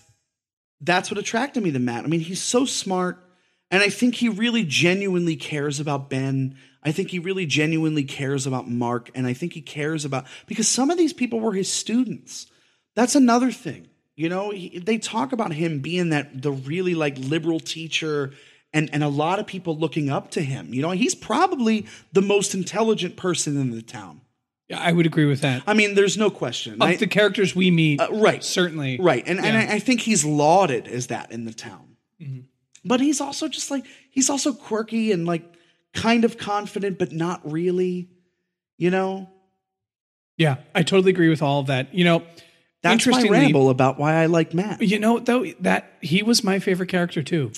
[0.82, 2.04] that's what attracted me to Matt.
[2.04, 3.24] I mean, he's so smart,
[3.72, 6.58] and I think he really genuinely cares about Ben.
[6.84, 10.68] I think he really genuinely cares about Mark, and I think he cares about because
[10.68, 12.48] some of these people were his students.
[12.96, 13.88] That's another thing.
[14.16, 18.32] You know, he, they talk about him being that the really like liberal teacher
[18.74, 20.74] and and a lot of people looking up to him.
[20.74, 24.22] You know, he's probably the most intelligent person in the town.
[24.70, 25.64] Yeah, I would agree with that.
[25.68, 26.76] I mean, there's no question.
[26.76, 28.44] Of I- the characters we meet, uh, right.
[28.44, 28.98] certainly.
[29.00, 29.24] Right.
[29.26, 31.96] And, and I, I think he's lauded as that in the town.
[32.22, 32.42] Mm-hmm.
[32.84, 35.44] But he's also just like, he's also quirky and like
[35.94, 38.10] kind of confident, but not really,
[38.78, 39.30] you know?
[40.38, 41.94] Yeah, I totally agree with all of that.
[41.94, 42.24] You know,
[42.82, 44.82] That's my ramble about why I like Matt.
[44.82, 47.52] you know, though that he was my favorite character too.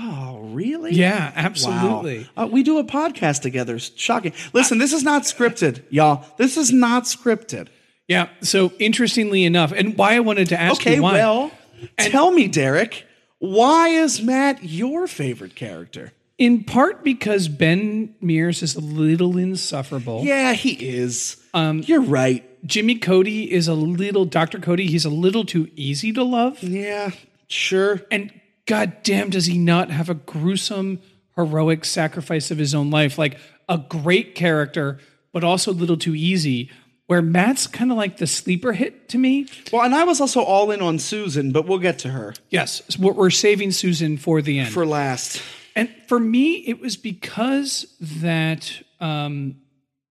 [0.00, 0.92] Oh, really?
[0.92, 1.32] Yeah, Wow.
[1.34, 2.28] absolutely.
[2.36, 3.78] Uh, we do a podcast together.
[3.78, 4.32] Shocking.
[4.52, 6.24] Listen, this is not scripted, y'all.
[6.36, 7.68] This is not scripted.
[8.06, 8.28] Yeah.
[8.40, 11.14] So interestingly enough, and why I wanted to ask Okay, you why.
[11.14, 11.50] well,
[11.98, 13.04] tell me, Derek,
[13.38, 16.12] why is Matt your favorite character?
[16.38, 20.22] in part because Ben Mears is a little insufferable.
[20.24, 21.36] Yeah, he is.
[21.52, 22.44] Um, You're right.
[22.64, 24.60] Jimmy Cody is a little Dr.
[24.60, 26.62] Cody, he's a little too easy to love.
[26.62, 27.10] Yeah,
[27.48, 28.02] sure.
[28.12, 28.32] And
[28.68, 31.00] goddamn does he not have a gruesome
[31.34, 33.38] heroic sacrifice of his own life like
[33.68, 34.98] a great character
[35.32, 36.70] but also a little too easy
[37.06, 39.46] where Matt's kind of like the sleeper hit to me.
[39.72, 42.98] Well, and I was also all in on Susan, but we'll get to her Yes,
[42.98, 44.68] we're saving Susan for the end.
[44.74, 45.42] for last.
[45.74, 49.56] And for me, it was because that um,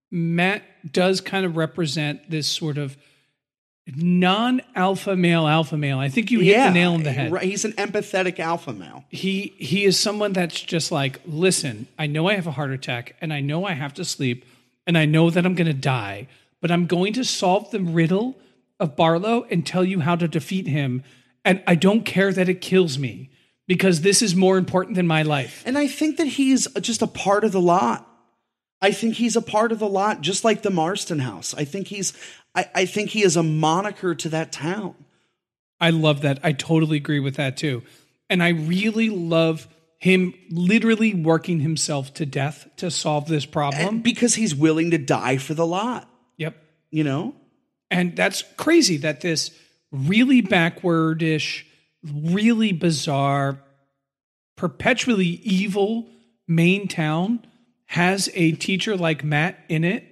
[0.09, 2.97] Matt does kind of represent this sort of
[3.95, 5.99] non-alpha male alpha male.
[5.99, 7.31] I think you hit the nail on the head.
[7.31, 9.05] Right, he's an empathetic alpha male.
[9.09, 13.15] He he is someone that's just like, listen, I know I have a heart attack
[13.21, 14.45] and I know I have to sleep
[14.85, 16.27] and I know that I'm going to die,
[16.61, 18.37] but I'm going to solve the riddle
[18.79, 21.03] of Barlow and tell you how to defeat him.
[21.45, 23.29] And I don't care that it kills me
[23.67, 25.63] because this is more important than my life.
[25.65, 28.06] And I think that he's just a part of the lot.
[28.81, 31.53] I think he's a part of the lot, just like the Marsten house.
[31.55, 32.13] I think he's
[32.55, 34.95] I, I think he is a moniker to that town.
[35.79, 36.39] I love that.
[36.43, 37.83] I totally agree with that too.
[38.29, 39.67] And I really love
[39.99, 43.99] him literally working himself to death to solve this problem.
[43.99, 46.09] Because he's willing to die for the lot.
[46.37, 46.55] yep.
[46.89, 47.35] You know?
[47.89, 49.51] And that's crazy that this
[49.91, 51.63] really backwardish,
[52.03, 53.59] really bizarre,
[54.55, 56.07] perpetually evil
[56.47, 57.45] Maine town
[57.87, 60.03] has a teacher like Matt in it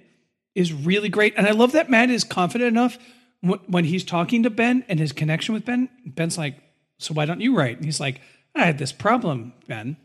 [0.54, 1.34] is really great.
[1.36, 2.98] And I love that Matt is confident enough
[3.40, 5.88] when, when he's talking to Ben and his connection with Ben.
[6.04, 6.56] Ben's like,
[6.98, 7.76] So why don't you write?
[7.76, 8.20] And he's like,
[8.54, 9.96] I had this problem, Ben.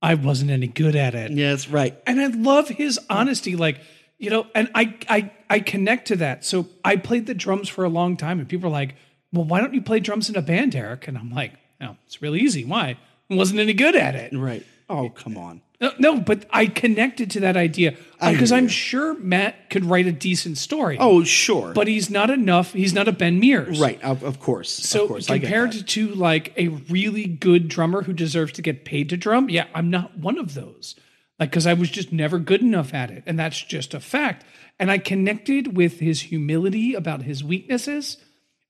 [0.00, 1.96] I wasn't any good at it Yeah, that's right.
[2.06, 3.56] and I love his honesty.
[3.56, 3.80] Like,
[4.18, 6.44] you know, and I I I connect to that.
[6.44, 8.94] So I played the drums for a long time, and people are like,
[9.32, 12.22] "Well, why don't you play drums in a band, Eric?" And I'm like, "No, it's
[12.22, 12.64] really easy.
[12.64, 12.96] Why?
[13.30, 14.64] I wasn't any good at it." Right.
[14.88, 15.62] Oh, come on.
[15.80, 20.12] No, no, but I connected to that idea because I'm sure Matt could write a
[20.12, 20.96] decent story.
[20.98, 21.72] Oh, sure.
[21.74, 22.72] but he's not enough.
[22.72, 24.72] He's not a Ben Mears, right, of, of course.
[24.72, 29.10] So of course, compared to like a really good drummer who deserves to get paid
[29.10, 30.94] to drum, yeah, I'm not one of those.
[31.38, 34.46] Like because I was just never good enough at it, and that's just a fact.
[34.78, 38.16] And I connected with his humility about his weaknesses,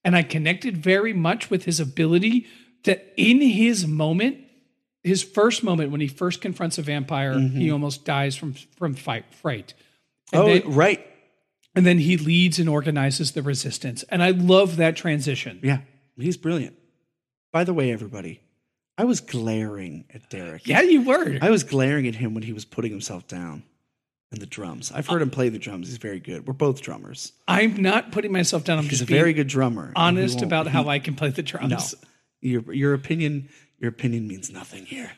[0.05, 2.47] and I connected very much with his ability
[2.83, 4.39] that in his moment,
[5.07, 7.73] his first moment when he first confronts a vampire, he mm-hmm.
[7.73, 9.75] almost dies from from fight fright.
[10.33, 11.07] And Oh, then, right.
[11.75, 15.61] and then he leads and organizes the resistance, and I love that transition.
[15.63, 15.79] Yeah,
[16.19, 16.77] he's brilliant.
[17.53, 18.41] By the way, everybody,
[18.99, 20.67] I was glaring at Derek.
[20.67, 21.39] Yeah, you were.
[21.41, 23.63] I was glaring at him when he was putting himself down
[24.33, 24.91] in the drums.
[24.93, 25.87] I've heard uh, him play the drums.
[25.89, 26.47] He's very good.
[26.49, 27.33] We're both drummers.
[27.47, 28.79] I'm not putting myself down.
[28.79, 29.93] I'm He's just a being very good drummer.
[29.95, 31.71] honest about he- how I can play the drums.
[31.71, 32.09] No,
[32.41, 33.49] Your your opinion
[33.79, 35.13] your opinion means nothing here.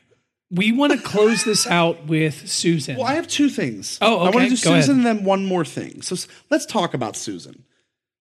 [0.51, 2.97] We want to close this out with Susan.
[2.97, 3.99] Well, I have two things.
[4.01, 4.21] Oh, okay.
[4.21, 4.91] I want to do Go Susan ahead.
[4.91, 6.01] and then one more thing.
[6.03, 6.17] So
[6.51, 7.65] let's talk about Susan.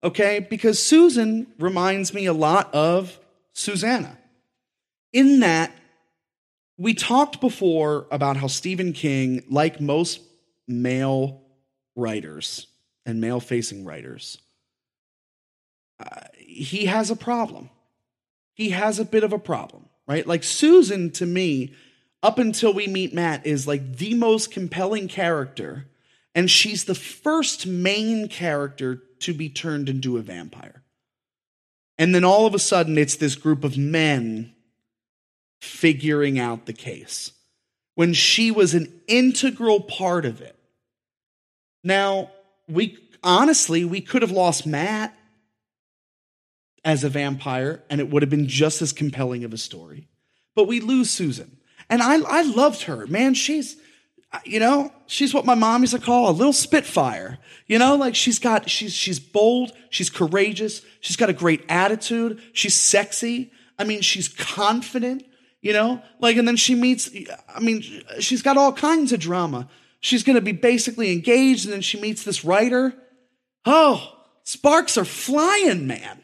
[0.04, 0.40] Okay?
[0.40, 3.20] Because Susan reminds me a lot of
[3.54, 4.18] Susannah.
[5.14, 5.72] In that
[6.78, 10.22] we talked before about how Stephen King, like most
[10.68, 11.42] male
[11.96, 12.68] writers
[13.06, 14.40] and male facing writers,
[16.00, 17.70] uh, he has a problem.
[18.54, 20.26] He has a bit of a problem, right?
[20.26, 21.74] Like Susan, to me,
[22.22, 25.86] up until we meet Matt, is like the most compelling character.
[26.34, 30.84] And she's the first main character to be turned into a vampire.
[31.98, 34.54] And then all of a sudden, it's this group of men
[35.62, 37.32] figuring out the case
[37.96, 40.58] when she was an integral part of it.
[41.84, 42.32] Now,
[42.68, 45.18] we honestly, we could have lost Matt
[46.86, 50.08] as a vampire, and it would have been just as compelling of a story.
[50.56, 51.58] But we lose Susan.
[51.90, 53.08] And I, I loved her.
[53.08, 53.76] Man, she's,
[54.46, 57.40] you know, she's what my mom used to call a little spitfire.
[57.68, 62.42] You know, like she's got, she's, she's bold, she's courageous, she's got a great attitude,
[62.54, 63.52] she's sexy.
[63.78, 65.26] I mean, she's confident,
[65.62, 67.10] you know, like, and then she meets,
[67.54, 67.84] I mean,
[68.20, 69.68] she's got all kinds of drama.
[70.00, 72.94] She's going to be basically engaged, and then she meets this writer.
[73.66, 76.22] Oh, sparks are flying, man.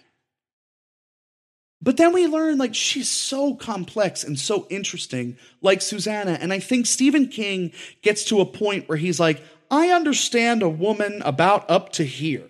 [1.82, 6.38] But then we learn like she's so complex and so interesting, like Susannah.
[6.40, 7.72] And I think Stephen King
[8.04, 12.48] gets to a point where he's like, I understand a woman about up to here.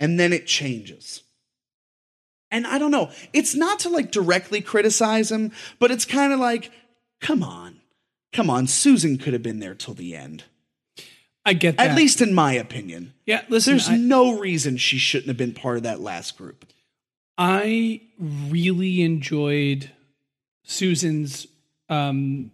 [0.00, 1.22] And then it changes.
[2.50, 6.40] And I don't know, it's not to like directly criticize him, but it's kind of
[6.40, 6.70] like,
[7.20, 7.80] come on,
[8.32, 10.44] come on, Susan could have been there till the end.
[11.44, 11.90] I get that.
[11.90, 13.12] At least in my opinion.
[13.26, 13.42] yeah.
[13.48, 16.64] Listen, There's I, no reason she shouldn't have been part of that last group.
[17.38, 19.90] I really enjoyed
[20.64, 21.46] Susan's.
[21.88, 22.50] Um,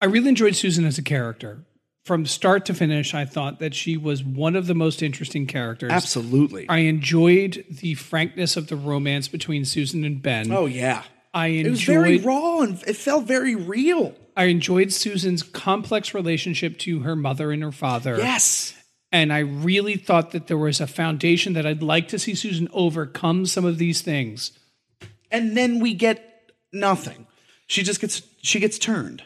[0.00, 1.64] I really enjoyed Susan as a character
[2.04, 3.14] from start to finish.
[3.14, 5.90] I thought that she was one of the most interesting characters.
[5.90, 6.68] Absolutely.
[6.68, 10.52] I enjoyed the frankness of the romance between Susan and Ben.
[10.52, 11.02] Oh yeah.
[11.34, 14.14] I enjoyed, It was very raw and it felt very real.
[14.36, 18.16] I enjoyed Susan's complex relationship to her mother and her father.
[18.18, 18.75] Yes.
[19.12, 22.68] And I really thought that there was a foundation that I'd like to see Susan
[22.72, 24.52] overcome some of these things.
[25.30, 27.26] And then we get nothing.
[27.66, 29.22] She just gets she gets turned.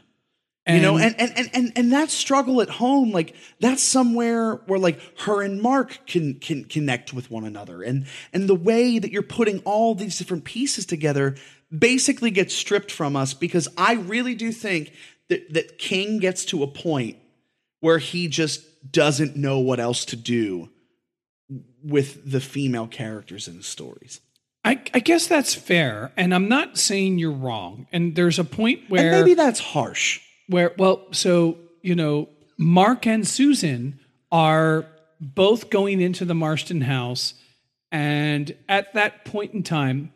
[0.66, 4.78] you know, and and, and and and that struggle at home, like that's somewhere where
[4.78, 7.83] like her and Mark can can connect with one another.
[7.83, 11.37] And and the way that you're putting all these different pieces together
[11.76, 14.93] basically gets stripped from us because I really do think
[15.28, 17.16] that that King gets to a point
[17.81, 20.68] where he just doesn't know what else to do
[21.83, 24.20] with the female characters in the stories.
[24.64, 26.12] I, I guess that's fair.
[26.16, 27.87] And I'm not saying you're wrong.
[27.93, 30.20] And there's a point where maybe that's harsh.
[30.49, 32.28] where well so you know
[32.59, 33.99] mark and susan
[34.31, 34.85] are
[35.20, 37.35] both going into the marsten house
[37.91, 40.12] and at that point in time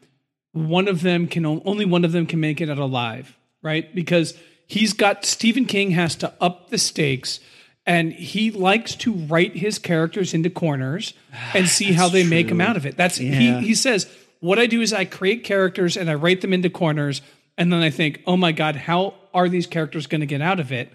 [0.53, 4.35] one of them can only one of them can make it out alive right because
[4.67, 7.41] he's got stephen king has to up the stakes
[7.87, 11.15] and he likes to write his characters into corners
[11.53, 13.61] and see how they make them out of it that's Yeah.
[13.61, 14.11] he he says
[14.41, 17.21] what i do is i create characters and i write them into corners
[17.59, 20.61] and then i think oh my god how are these characters going to get out
[20.61, 20.93] of it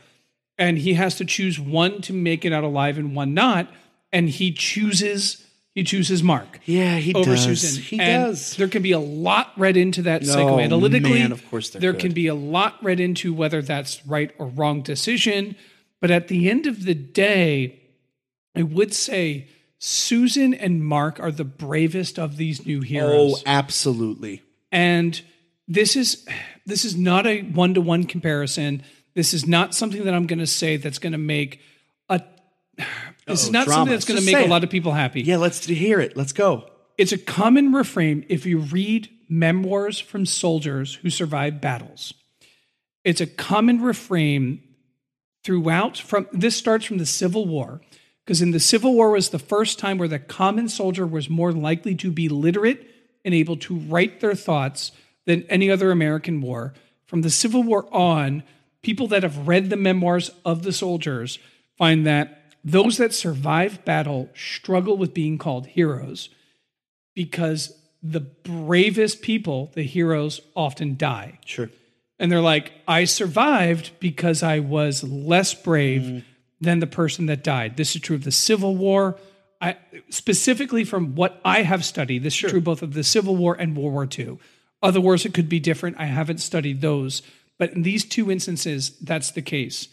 [0.58, 3.68] and he has to choose one to make it out alive and one not
[4.12, 7.44] and he chooses he chooses mark Yeah, he over does.
[7.44, 7.82] Susan.
[7.84, 8.56] He And does.
[8.58, 10.64] There can be a lot read into that No, segue.
[10.64, 14.32] Analytically, man, of course there there can be a lot read into whether that's right
[14.40, 15.56] or wrong decision.
[16.02, 17.82] But at the end of the day,
[18.56, 19.48] I would say
[19.80, 23.34] Susan and Mark are the bravest of these new oh, heroes.
[23.40, 24.42] Oh, absolutely.
[24.72, 25.20] And
[25.68, 26.26] this is
[26.66, 28.84] this is not a one to one comparison.
[29.16, 31.62] This is not something that I'm going to say that's going to make
[32.10, 32.22] a.
[33.28, 33.80] This is Uh-oh, not drama.
[33.80, 34.50] something that's going to make a it.
[34.50, 36.16] lot of people happy Yeah, let's hear it.
[36.16, 36.70] Let's go.
[36.98, 42.14] it's a common refrain if you read memoirs from soldiers who survived battles.
[43.04, 44.64] It's a common refrain
[45.44, 47.82] throughout from this starts from the Civil War
[48.26, 51.52] because in the Civil War was the first time where the common soldier was more
[51.52, 52.86] likely to be literate
[53.26, 54.92] and able to write their thoughts
[55.26, 56.74] than any other American war.
[57.06, 58.44] From the Civil War on,
[58.82, 61.40] people that have read the memoirs of the soldiers
[61.78, 66.30] find that those that survive battle struggle with being called heroes
[67.16, 67.74] because
[68.04, 71.40] the bravest people, the heroes, often die.
[71.46, 71.70] Sure.
[72.20, 76.24] And they're like, I survived because I was less brave mm.
[76.60, 77.78] than the person that died.
[77.78, 79.18] This is true of the Civil War.
[79.62, 79.78] I,
[80.10, 83.76] specifically from what I have studied, this is true both of the Civil War and
[83.76, 84.38] World War II.
[84.82, 85.98] Other wars, it could be different.
[86.00, 87.22] I haven't studied those.
[87.58, 89.90] But in these two instances, that's the case.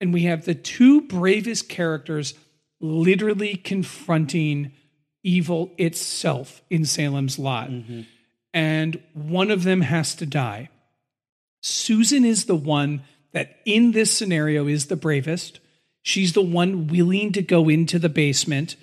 [0.00, 2.34] And we have the two bravest characters
[2.80, 4.72] literally confronting
[5.22, 7.70] evil itself in Salem's Lot.
[7.70, 8.00] Mm-hmm.
[8.54, 10.68] And one of them has to die.
[11.62, 13.02] Susan is the one
[13.32, 15.60] that in this scenario is the bravest.
[16.02, 18.76] She's the one willing to go into the basement.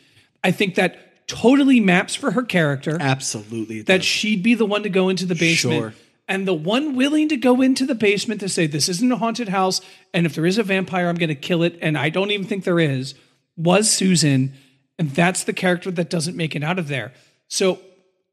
[0.44, 3.82] I think that totally maps for her character Absolutely.
[3.84, 4.06] that does.
[4.06, 5.80] she'd be the one to go into the basement.
[5.80, 5.94] Sure.
[6.28, 9.50] And the one willing to go into the basement to say, This isn't a haunted
[9.50, 9.82] house.
[10.14, 11.78] And if there is a vampire, I'm going to kill it.
[11.82, 13.16] And I don't even think there is,
[13.58, 14.54] was Susan.
[14.98, 17.14] And that's the character that doesn't make it out of there.
[17.48, 17.80] So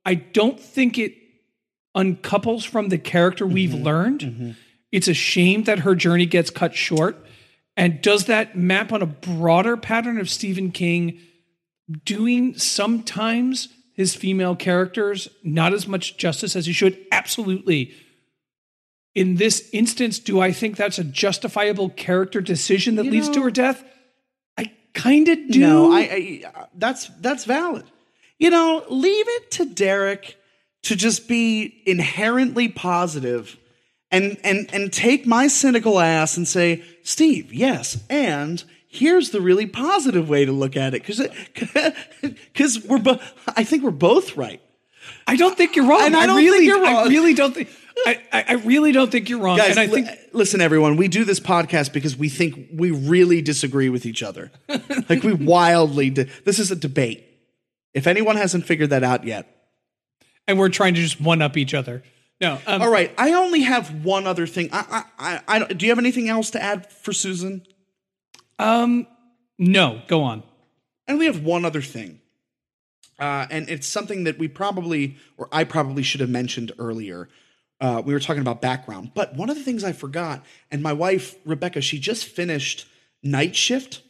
[0.04, 1.14] I don't think it
[1.96, 3.82] uncouples from the character we've Mm-hmm.
[3.84, 4.56] learned.
[4.92, 7.16] It's a shame that her journey gets cut short.
[7.76, 11.18] And does that map on a broader pattern of Stephen King
[12.04, 16.98] doing sometimes his female characters not as much justice as he should?
[17.12, 17.92] Absolutely.
[19.14, 23.42] In this instance, do I think that's a justifiable character decision that You leads to
[23.42, 23.82] her death?
[24.58, 25.60] I kind of do.
[25.60, 27.84] No, I, I that's that's valid.
[28.38, 30.36] You know, leave it to Derek
[30.86, 33.56] to just be inherently positive
[34.10, 39.66] and and and take my cynical ass and say, "Steve, yes, and here's the really
[39.66, 41.20] positive way to look at it cuz
[42.54, 43.18] cuz we're bo-
[43.48, 44.60] I think we're both right."
[45.26, 46.02] I don't think you're wrong.
[46.02, 47.08] And I don't really, think you're I wrong.
[47.08, 47.68] really don't think.
[48.06, 49.56] I, I I really don't think you're wrong.
[49.56, 50.96] Guys, and I think listen, everyone.
[50.96, 54.52] We do this podcast because we think we really disagree with each other.
[55.08, 56.10] like we wildly.
[56.10, 57.24] Di- this is a debate.
[57.94, 59.55] If anyone hasn't figured that out yet,
[60.46, 62.02] and we're trying to just one up each other.
[62.40, 64.68] No, um, All right, I only have one other thing.
[64.72, 67.66] I, I, I, I don't- you have anything else to add for Susan?
[68.58, 69.06] um,
[69.58, 70.42] no, go on.
[71.08, 72.20] I only have one other thing,
[73.18, 77.28] uh, and it's something that we probably, or I probably should have mentioned earlier.
[77.80, 80.92] Uh, we were talking about background, but one of the things I forgot, and my
[80.92, 82.86] wife Rebecca, she just finished
[83.22, 84.02] Night Shift,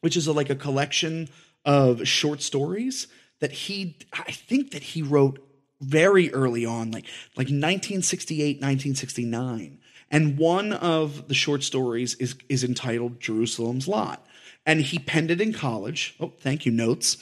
[0.00, 1.28] which is a, like a collection
[1.64, 3.06] of short stories
[3.44, 5.38] that he, I think that he wrote
[5.78, 7.04] very early on, like
[7.36, 9.80] like 1968, 1969.
[10.10, 14.26] And one of the short stories is is entitled Jerusalem's Lot,
[14.64, 16.16] and he penned it in college.
[16.18, 17.18] Oh, thank you, notes.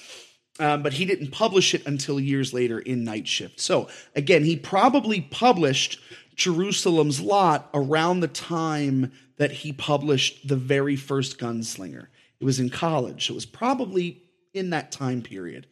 [0.61, 3.59] Um, but he didn't publish it until years later in Night Shift.
[3.59, 5.99] So again, he probably published
[6.37, 12.07] Jerusalem's Lot around the time that he published the very first Gunslinger.
[12.39, 13.27] It was in college.
[13.27, 14.23] So it was probably
[14.55, 15.67] in that time period.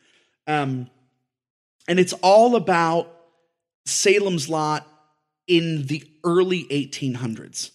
[0.51, 0.91] Um,
[1.87, 3.15] and it's all about
[3.85, 4.87] Salem's Lot
[5.47, 7.71] in the early 1800s.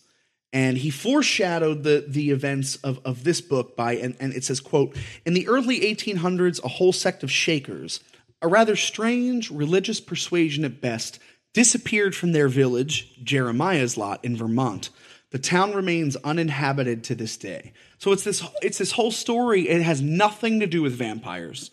[0.51, 4.59] And he foreshadowed the, the events of, of this book by, and, and it says,
[4.59, 4.95] quote,
[5.25, 8.01] in the early 1800s, a whole sect of Shakers,
[8.41, 11.19] a rather strange religious persuasion at best,
[11.53, 14.89] disappeared from their village, Jeremiah's Lot in Vermont.
[15.31, 17.71] The town remains uninhabited to this day.
[17.99, 19.67] So it's this, it's this whole story.
[19.69, 21.71] It has nothing to do with vampires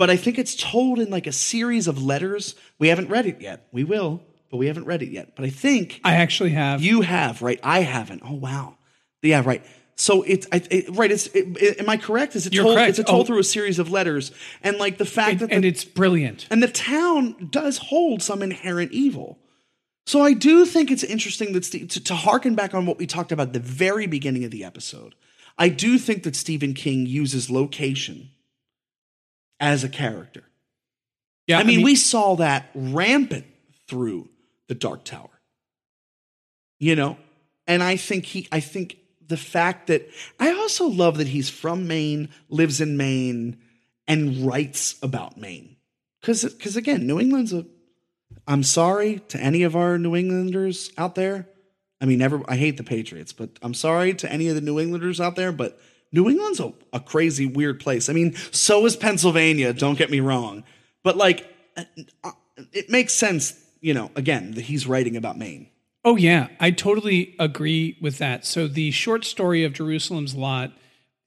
[0.00, 2.54] but I think it's told in like a series of letters.
[2.78, 3.66] We haven't read it yet.
[3.70, 5.36] We will, but we haven't read it yet.
[5.36, 6.80] But I think I actually have.
[6.80, 7.60] you have, right?
[7.62, 8.22] I haven't.
[8.24, 8.76] Oh wow,
[9.22, 9.62] yeah, right.
[9.96, 11.12] So it's I, it, right.
[11.12, 12.34] It's it, it- am I correct?
[12.34, 12.76] Is it You're told?
[12.76, 12.88] correct.
[12.90, 13.26] It's a told Oh.
[13.26, 14.32] through a series of letters,
[14.62, 16.46] and like the fact and, that the, and it's brilliant.
[16.50, 19.38] and the town does hold some inherent evil.
[20.06, 23.06] So I do think it's interesting that Ste- to, to harken back on what we
[23.06, 25.14] talked about at the very beginning of the episode.
[25.58, 28.30] I do think that Stephen King uses location
[29.60, 30.42] as a character.
[31.46, 33.46] Yeah, I mean, we saw that rampant
[33.88, 34.28] through
[34.68, 35.28] the Dark Tower.
[36.78, 37.18] You know,
[37.66, 38.96] and I think he, I think
[39.26, 40.08] the fact that
[40.38, 43.58] I also love that he's from Maine, lives in Maine,
[44.08, 45.76] and writes about Maine.
[46.20, 47.66] Because, because again, New England's a.
[48.46, 51.48] I'm sorry to any of our New Englanders out there.
[52.00, 52.42] I mean, never.
[52.48, 55.52] I hate the Patriots, but I'm sorry to any of the New Englanders out there.
[55.52, 55.78] But
[56.12, 58.08] New England's a, a crazy, weird place.
[58.08, 59.72] I mean, so is Pennsylvania.
[59.72, 60.64] Don't get me wrong,
[61.02, 61.46] but like,
[61.76, 61.84] uh,
[62.24, 62.30] uh,
[62.72, 63.54] it makes sense.
[63.80, 65.68] You know, again, that he's writing about Maine.
[66.04, 68.44] Oh yeah, I totally agree with that.
[68.44, 70.72] So the short story of Jerusalem's Lot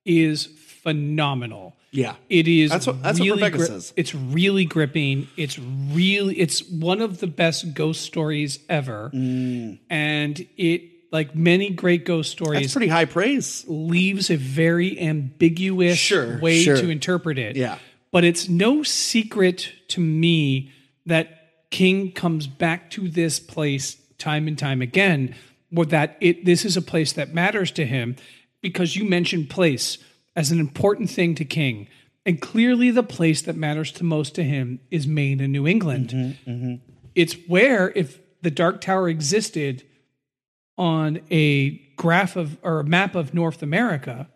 [0.05, 1.75] is phenomenal.
[1.91, 2.15] Yeah.
[2.29, 3.93] It is That's what- that's what Rebecca gri- says.
[3.95, 5.27] It's really gripping.
[5.37, 9.09] It's really it's one of the best ghost stories ever.
[9.13, 10.81] And it
[11.13, 12.39] like many great ghost Mm.
[12.39, 13.63] That's stories pretty high praise.
[13.67, 16.75] leaves a very ambiguous Sure, way sure.
[16.75, 17.55] to interpret it.
[17.55, 17.77] Yeah.
[18.11, 20.71] But it's no secret to me
[21.05, 25.35] that King comes back to this place time and time again,
[25.75, 28.15] or that it this is a place that matters to him
[28.61, 29.97] because you mentioned place
[30.35, 31.87] as an important thing to King.
[32.25, 36.79] And clearly the place that matters to most to him is Maine and New England.
[37.15, 39.83] It's where if the Dark Tower existed
[40.77, 44.27] on a graph of or a map of North America,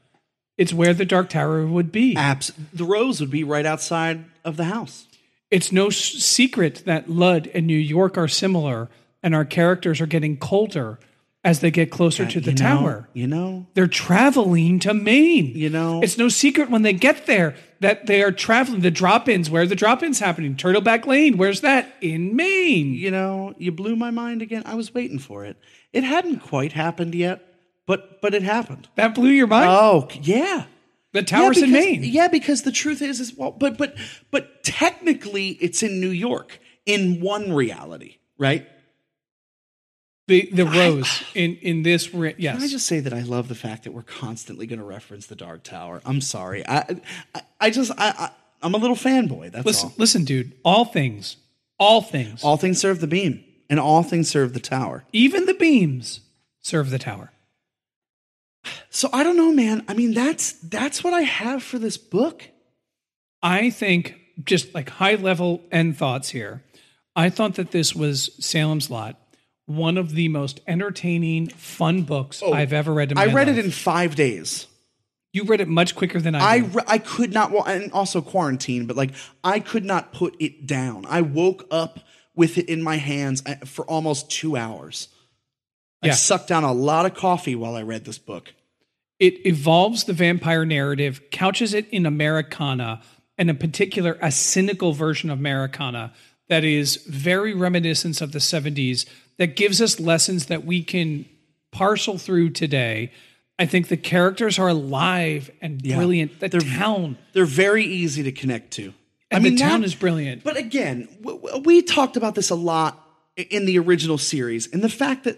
[0.58, 2.16] it's where the Dark Tower would be.
[2.16, 5.08] Abs- the rose would be right outside of the house.
[5.50, 8.90] It's no s- secret that Lud and New York are similar,
[9.24, 11.00] and our characters are getting colder
[11.44, 13.10] as they get closer to the You know- tower.
[13.14, 15.54] You know, They're traveling to Maine.
[15.56, 18.82] You know- it's no secret when they get there that they are traveling.
[18.82, 20.56] The drop-ins, where are the drop-ins happening?
[20.56, 21.96] Turtleback Lane, where's that?
[22.02, 22.94] In Maine.
[22.94, 24.64] you know, you blew my mind again.
[24.66, 25.56] I was waiting for it.
[25.94, 27.42] It hadn't quite happened yet,
[27.86, 28.88] but but it happened.
[28.96, 29.70] That blew your mind.
[29.70, 30.66] Oh yeah.
[31.14, 32.04] the towers yeah, in Maine.
[32.04, 33.96] Yeah, because the truth is, is well, but but
[34.32, 38.68] but technically, it's in New York in one reality, right?
[40.28, 42.14] The the rose in in this.
[42.14, 42.56] Re- yes.
[42.56, 45.28] Can I just say that I love the fact that we're constantly going to reference
[45.28, 46.02] the Dark Tower?
[46.06, 47.00] I'm sorry, I
[47.34, 48.30] I, I just I, I
[48.62, 49.52] I'm a little fanboy.
[49.52, 49.96] That's listen, all.
[49.98, 50.54] listen, dude.
[50.66, 51.38] All things,
[51.80, 55.06] all things, All things serve the beam, and all things serve the tower.
[55.14, 56.22] even the beams
[56.60, 57.32] serve the tower.
[58.90, 59.84] So I don't know, man.
[59.88, 62.44] I mean, that's that's what I have for this book.
[63.42, 66.64] I think just like high level end thoughts here.
[67.16, 69.20] I thought that this was Salem's Lot,
[69.66, 73.34] one of the most entertaining, fun books oh, I've ever read in my Oh, I
[73.34, 73.58] read life.
[73.58, 74.68] it in five days.
[75.34, 78.22] You read it much quicker than I, I re- I could not well, and also
[78.22, 79.12] quarantine, but like
[79.44, 81.06] I could not put it down.
[81.08, 82.00] I woke up
[82.38, 85.10] with it in my hands uh, for almost two hours.
[86.02, 86.14] I Yeah.
[86.14, 88.54] sucked down a lot of coffee while I read this book.
[89.20, 93.02] It evolves the vampire narrative, couches it in Americana,
[93.38, 96.14] and in particular, a cynical version of Americana
[96.50, 99.06] that is very reminiscent of the 70s,
[99.38, 101.26] that gives us lessons that we can
[101.72, 103.12] parcel through today.
[103.60, 105.96] I think the characters are alive and Yeah.
[105.98, 106.40] brilliant.
[106.40, 108.94] The They're- town, They're very easy to connect to.
[109.32, 110.44] And the town that- is brilliant.
[110.44, 113.04] But again, w- w- we talked about this a lot
[113.36, 115.38] in the original series, and the fact that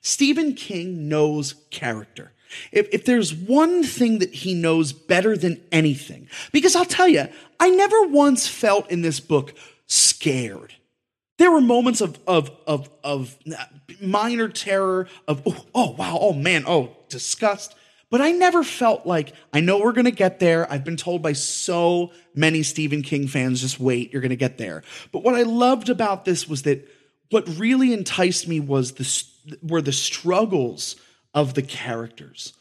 [0.00, 2.32] Stephen King knows character.
[2.72, 7.28] If, if there's one thing that he knows better than anything, because I'll tell you,
[7.60, 9.54] I never once felt in this book
[9.86, 10.72] scared.
[11.36, 13.64] There were moments of of of of uh,
[14.00, 17.74] minor terror, of oh, oh wow, oh man, oh disgust.
[18.10, 20.70] But I never felt like I know we're gonna get there.
[20.70, 24.82] I've been told by so many Stephen King fans, just wait, you're gonna get there.
[25.12, 26.88] But what I loved about this was that
[27.30, 30.96] what really enticed me was the were the struggles
[31.34, 32.54] of the characters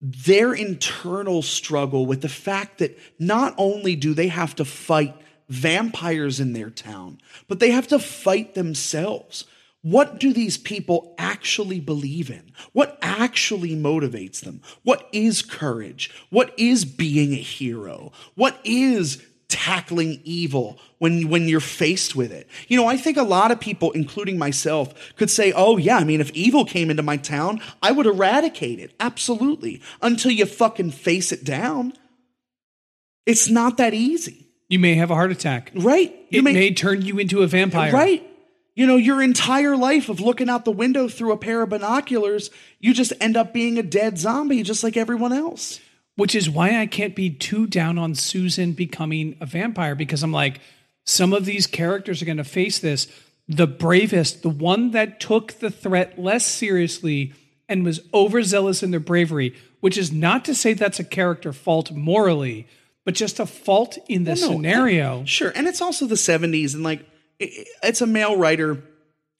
[0.00, 5.14] their internal struggle with the fact that not only do they have to fight
[5.48, 9.46] vampires in their town, but they have to fight themselves.
[9.86, 12.50] What do these people actually believe in?
[12.72, 14.60] What actually motivates them?
[14.82, 16.10] What is courage?
[16.28, 18.10] What is being a hero?
[18.34, 22.48] What is tackling evil when when you're faced with it.
[22.66, 26.04] You know, I think a lot of people including myself could say, "Oh yeah, I
[26.04, 29.80] mean if evil came into my town, I would eradicate it." Absolutely.
[30.02, 31.92] Until you fucking face it down.
[33.24, 34.48] It's not that easy.
[34.68, 35.70] you may have a heart attack.
[35.76, 36.12] Right?
[36.32, 37.92] It may, turn you into a vampire.
[37.92, 38.28] Right.
[38.76, 42.50] You know, your entire life of looking out the window through a pair of binoculars,
[42.78, 45.80] you just end up being a dead zombie just like everyone else.
[46.16, 50.32] which is why I can't be too down on Susan becoming a vampire because I'm
[50.32, 50.60] like,
[51.04, 53.08] some of these characters are going to face this.
[53.48, 57.32] The bravest, the one that took the threat less seriously
[57.68, 61.92] and was overzealous in their bravery, which is not to say that's a character fault
[61.92, 62.66] morally,
[63.04, 65.24] but just a fault in the Well, no, scenario.
[65.26, 67.06] Sure, and it's also the '70s, and like
[67.38, 68.82] it's a male writer.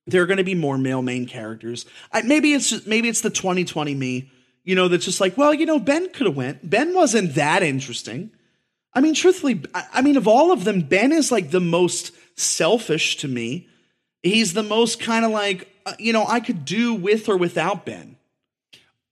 [0.07, 1.85] There are going to be more male main characters.
[2.13, 4.31] I, maybe it's just, maybe it's the 2020 me,
[4.65, 6.69] you know, that's just like, well, you know, Ben could have went.
[6.69, 8.31] Ben wasn't that interesting.
[8.95, 12.13] I mean, truthfully, I, I mean, of all of them, Ben is like the most
[12.37, 13.69] selfish to me.
[14.23, 17.85] He's the most kind of like, uh, you know, I could do with or without
[17.85, 18.17] Ben.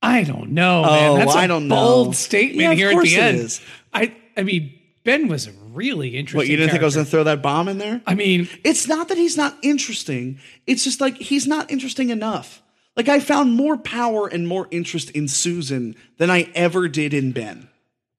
[0.03, 1.11] I don't know, man.
[1.13, 1.75] Oh, That's a I don't know.
[1.77, 3.39] bold statement Yeah, of here at the end.
[3.39, 3.61] is.
[3.93, 6.39] I, I mean, Ben was a really interesting.
[6.39, 8.01] What you didn't think I was going to throw that bomb in there?
[8.07, 10.39] I mean, It's not that he's not interesting.
[10.67, 12.63] It's just like he's not interesting enough.
[12.97, 17.33] Like I found more power and more interest in Susan than I ever did in
[17.33, 17.69] Ben.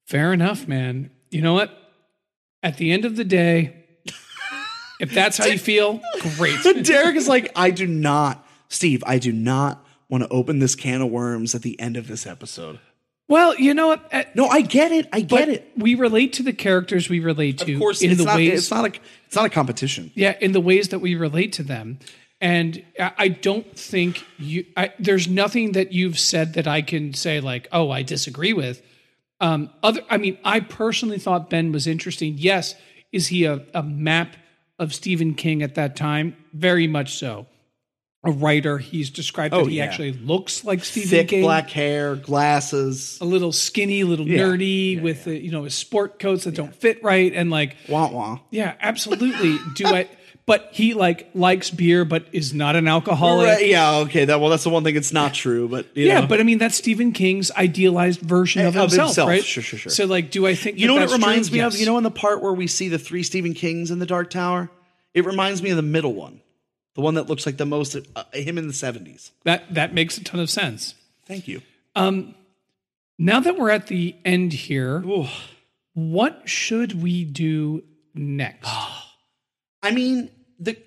[0.06, 1.10] Fair enough, man.
[1.32, 1.76] You know what?
[2.62, 3.86] At the end of the day,
[5.00, 6.02] if that's how you feel,
[6.38, 6.58] great.
[6.64, 10.76] But Derek is like, I do not, Steve, I do not want to open this
[10.76, 12.80] can of worms at the end of this episode.
[13.28, 14.08] Well, you know what?
[14.14, 15.08] At- No, I get it.
[15.12, 15.72] I get it.
[15.76, 18.60] We relate to the characters we relate to Of course, in it's the not, ways
[18.60, 18.94] it's not a
[19.26, 20.12] it's not a competition.
[20.16, 22.00] yeah, in the ways that we relate to them.
[22.42, 27.14] And I I don't think you I, there's nothing that you've said that I can
[27.14, 28.82] say like, "Oh, I disagree with."
[29.42, 32.36] Um other I mean, I personally thought Ben was interesting.
[32.38, 32.76] Yes,
[33.12, 34.36] is he a, a map
[34.78, 37.48] of Stephen King at that time, very much so.
[38.26, 39.84] A writer, he's described Oh, that he yeah.
[39.86, 41.20] actually looks like Stephen King.
[41.20, 41.42] Thick King.
[41.44, 43.18] black hair, glasses.
[43.22, 44.40] a little skinny, a little Yeah.
[44.40, 48.10] nerdy with uh you know his sport coats that don't fit right, and like Wah
[48.10, 48.40] wah.
[48.52, 49.58] yeah, absolutely.
[49.76, 50.08] Do I?
[50.48, 53.48] But he like likes beer, but is not an alcoholic.
[53.48, 54.26] Right, yeah, okay.
[54.26, 54.96] That well, that's the one thing.
[54.96, 56.28] It's not true, but you Yeah, know.
[56.28, 59.30] but I mean that's Stephen King's idealized version of Of himself, himself.
[59.30, 59.44] right?
[59.44, 59.92] Sure, sure, sure.
[59.92, 61.26] So like, do I think you know what it that's true?
[61.28, 61.76] reminds me of?
[61.76, 64.30] You know, in the part where we see the three Stephen Kings in the Dark
[64.30, 64.70] Tower,
[65.16, 66.42] it reminds me of the middle one,
[66.96, 69.32] the one that looks like the most uh, him in the seventies.
[69.44, 70.96] that that makes a ton of sense.
[71.26, 71.62] Thank you.
[73.18, 75.02] Now that we're at the end here,
[75.94, 78.68] what should we do next?
[79.84, 80.78] I mean the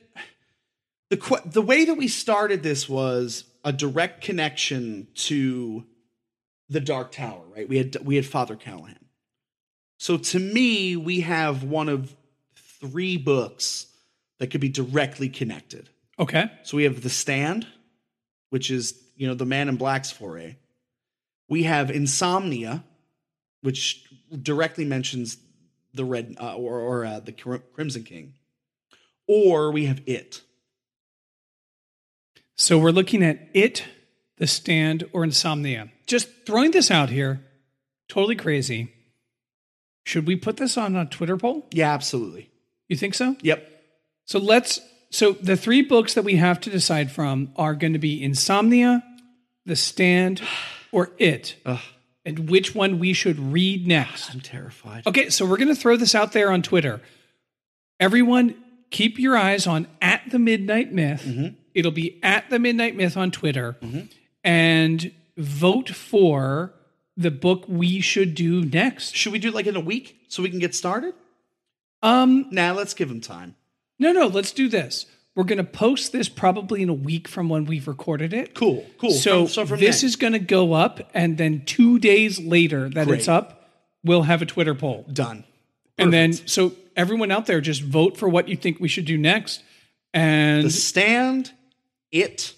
[1.11, 5.85] the the way that we started this was a direct connection to
[6.69, 7.69] the Dark Tower, right?
[7.69, 8.99] We had we had Father Callahan.
[9.99, 12.15] So to me, we have one of
[12.81, 13.87] three books
[14.39, 15.89] that could be directly connected.
[16.19, 16.51] Okay.
[16.65, 17.66] So we have The Stand,
[18.51, 20.57] which is, you know, the Man in Black's foray.
[21.49, 22.85] We have Insomnia,
[23.62, 24.05] which
[24.43, 25.39] directly mentions
[25.95, 28.35] the Red uh, or, or uh, the Crimson King.
[29.27, 30.43] Or we have It.
[32.57, 33.85] So we're looking at it,
[34.39, 35.90] the stand, or insomnia.
[36.07, 37.40] Just throwing this out here,
[38.09, 38.93] totally crazy.
[40.05, 41.69] Should we put this on a Twitter poll?
[41.70, 42.51] Yeah, absolutely.
[42.89, 43.36] You think so?
[43.43, 43.70] Yep.
[44.24, 44.81] So let's.
[45.11, 49.03] So the three books that we have to decide from are going to be Insomnia,
[49.67, 50.43] The Stand,
[50.93, 51.57] or It,
[52.25, 54.31] and which one we should read next.
[54.35, 55.07] I'm terrified.
[55.07, 57.01] Okay, so we're going to throw this out there on Twitter.
[58.01, 58.55] Everyone,
[58.91, 61.27] keep your eyes on at the Midnight Myth.
[61.75, 63.77] It'll be at the Midnight Myth on Twitter,
[64.45, 66.75] and vote for
[67.17, 69.15] the book we should do next.
[69.17, 71.15] Should we do it like in a week so we can get started?
[72.03, 73.57] Um, Nah, let's give him time.
[73.99, 75.07] No, no, let's do this.
[75.35, 78.55] We're going to post this probably in a week from when we've recorded it.
[78.55, 79.12] Cool, cool.
[79.12, 80.09] So, From- so from this then.
[80.09, 83.69] is going to go up, and then two days later that it's up,
[84.03, 85.05] we'll have a Twitter poll.
[85.12, 85.45] done.
[85.97, 89.19] And then, so everyone out there, just vote for what you think we should do
[89.19, 89.62] next.
[90.15, 91.53] And The Stand,
[92.11, 92.55] It,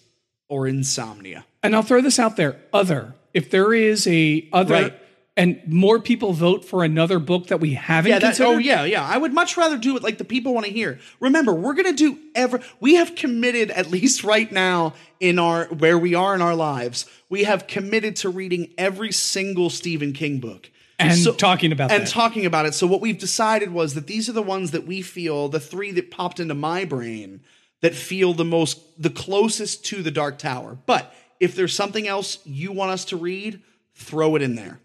[0.49, 1.45] or Insomnia.
[1.63, 3.15] and I'll throw this out there: other.
[3.35, 5.00] If there is a other, Right.
[5.37, 8.51] And more people vote for another book that we haven't Yeah, that, oh, considered.
[8.55, 9.05] oh yeah, yeah.
[9.07, 10.99] I would much rather do it like the people want to hear.
[11.21, 12.61] Remember, we're gonna do ever.
[12.81, 17.07] We have committed at least right now in our where we are in our lives.
[17.29, 22.09] We have committed to reading every single Stephen King book And talking about and that.
[22.11, 22.75] talking about it.
[22.75, 25.93] So what we've decided was that these are the ones that we feel the three
[25.93, 27.41] that popped into my brain
[27.83, 30.77] that feel the most the closest to the Dark Tower.
[30.87, 33.63] But if there's something else you want us to read,
[33.95, 34.81] throw it in there.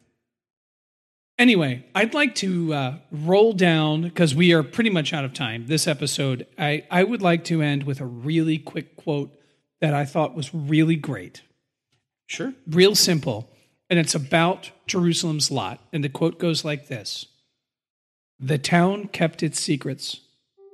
[1.37, 5.67] Anyway, I'd like to uh, roll down because we are pretty much out of time.
[5.67, 9.37] This episode, I I would like to end with a really quick quote
[9.81, 11.41] that I thought was really great.
[12.27, 12.53] Sure.
[12.65, 13.51] real simple,
[13.89, 15.79] and it's about Jerusalem's lot.
[15.93, 17.25] And the quote goes like this
[18.39, 20.21] The town kept its secrets,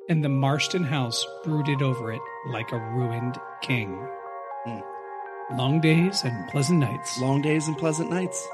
[0.07, 4.07] and the Marsten house brooded over it like a ruined king.
[5.57, 7.19] Long days and pleasant nights.
[7.19, 8.47] Long days and pleasant nights.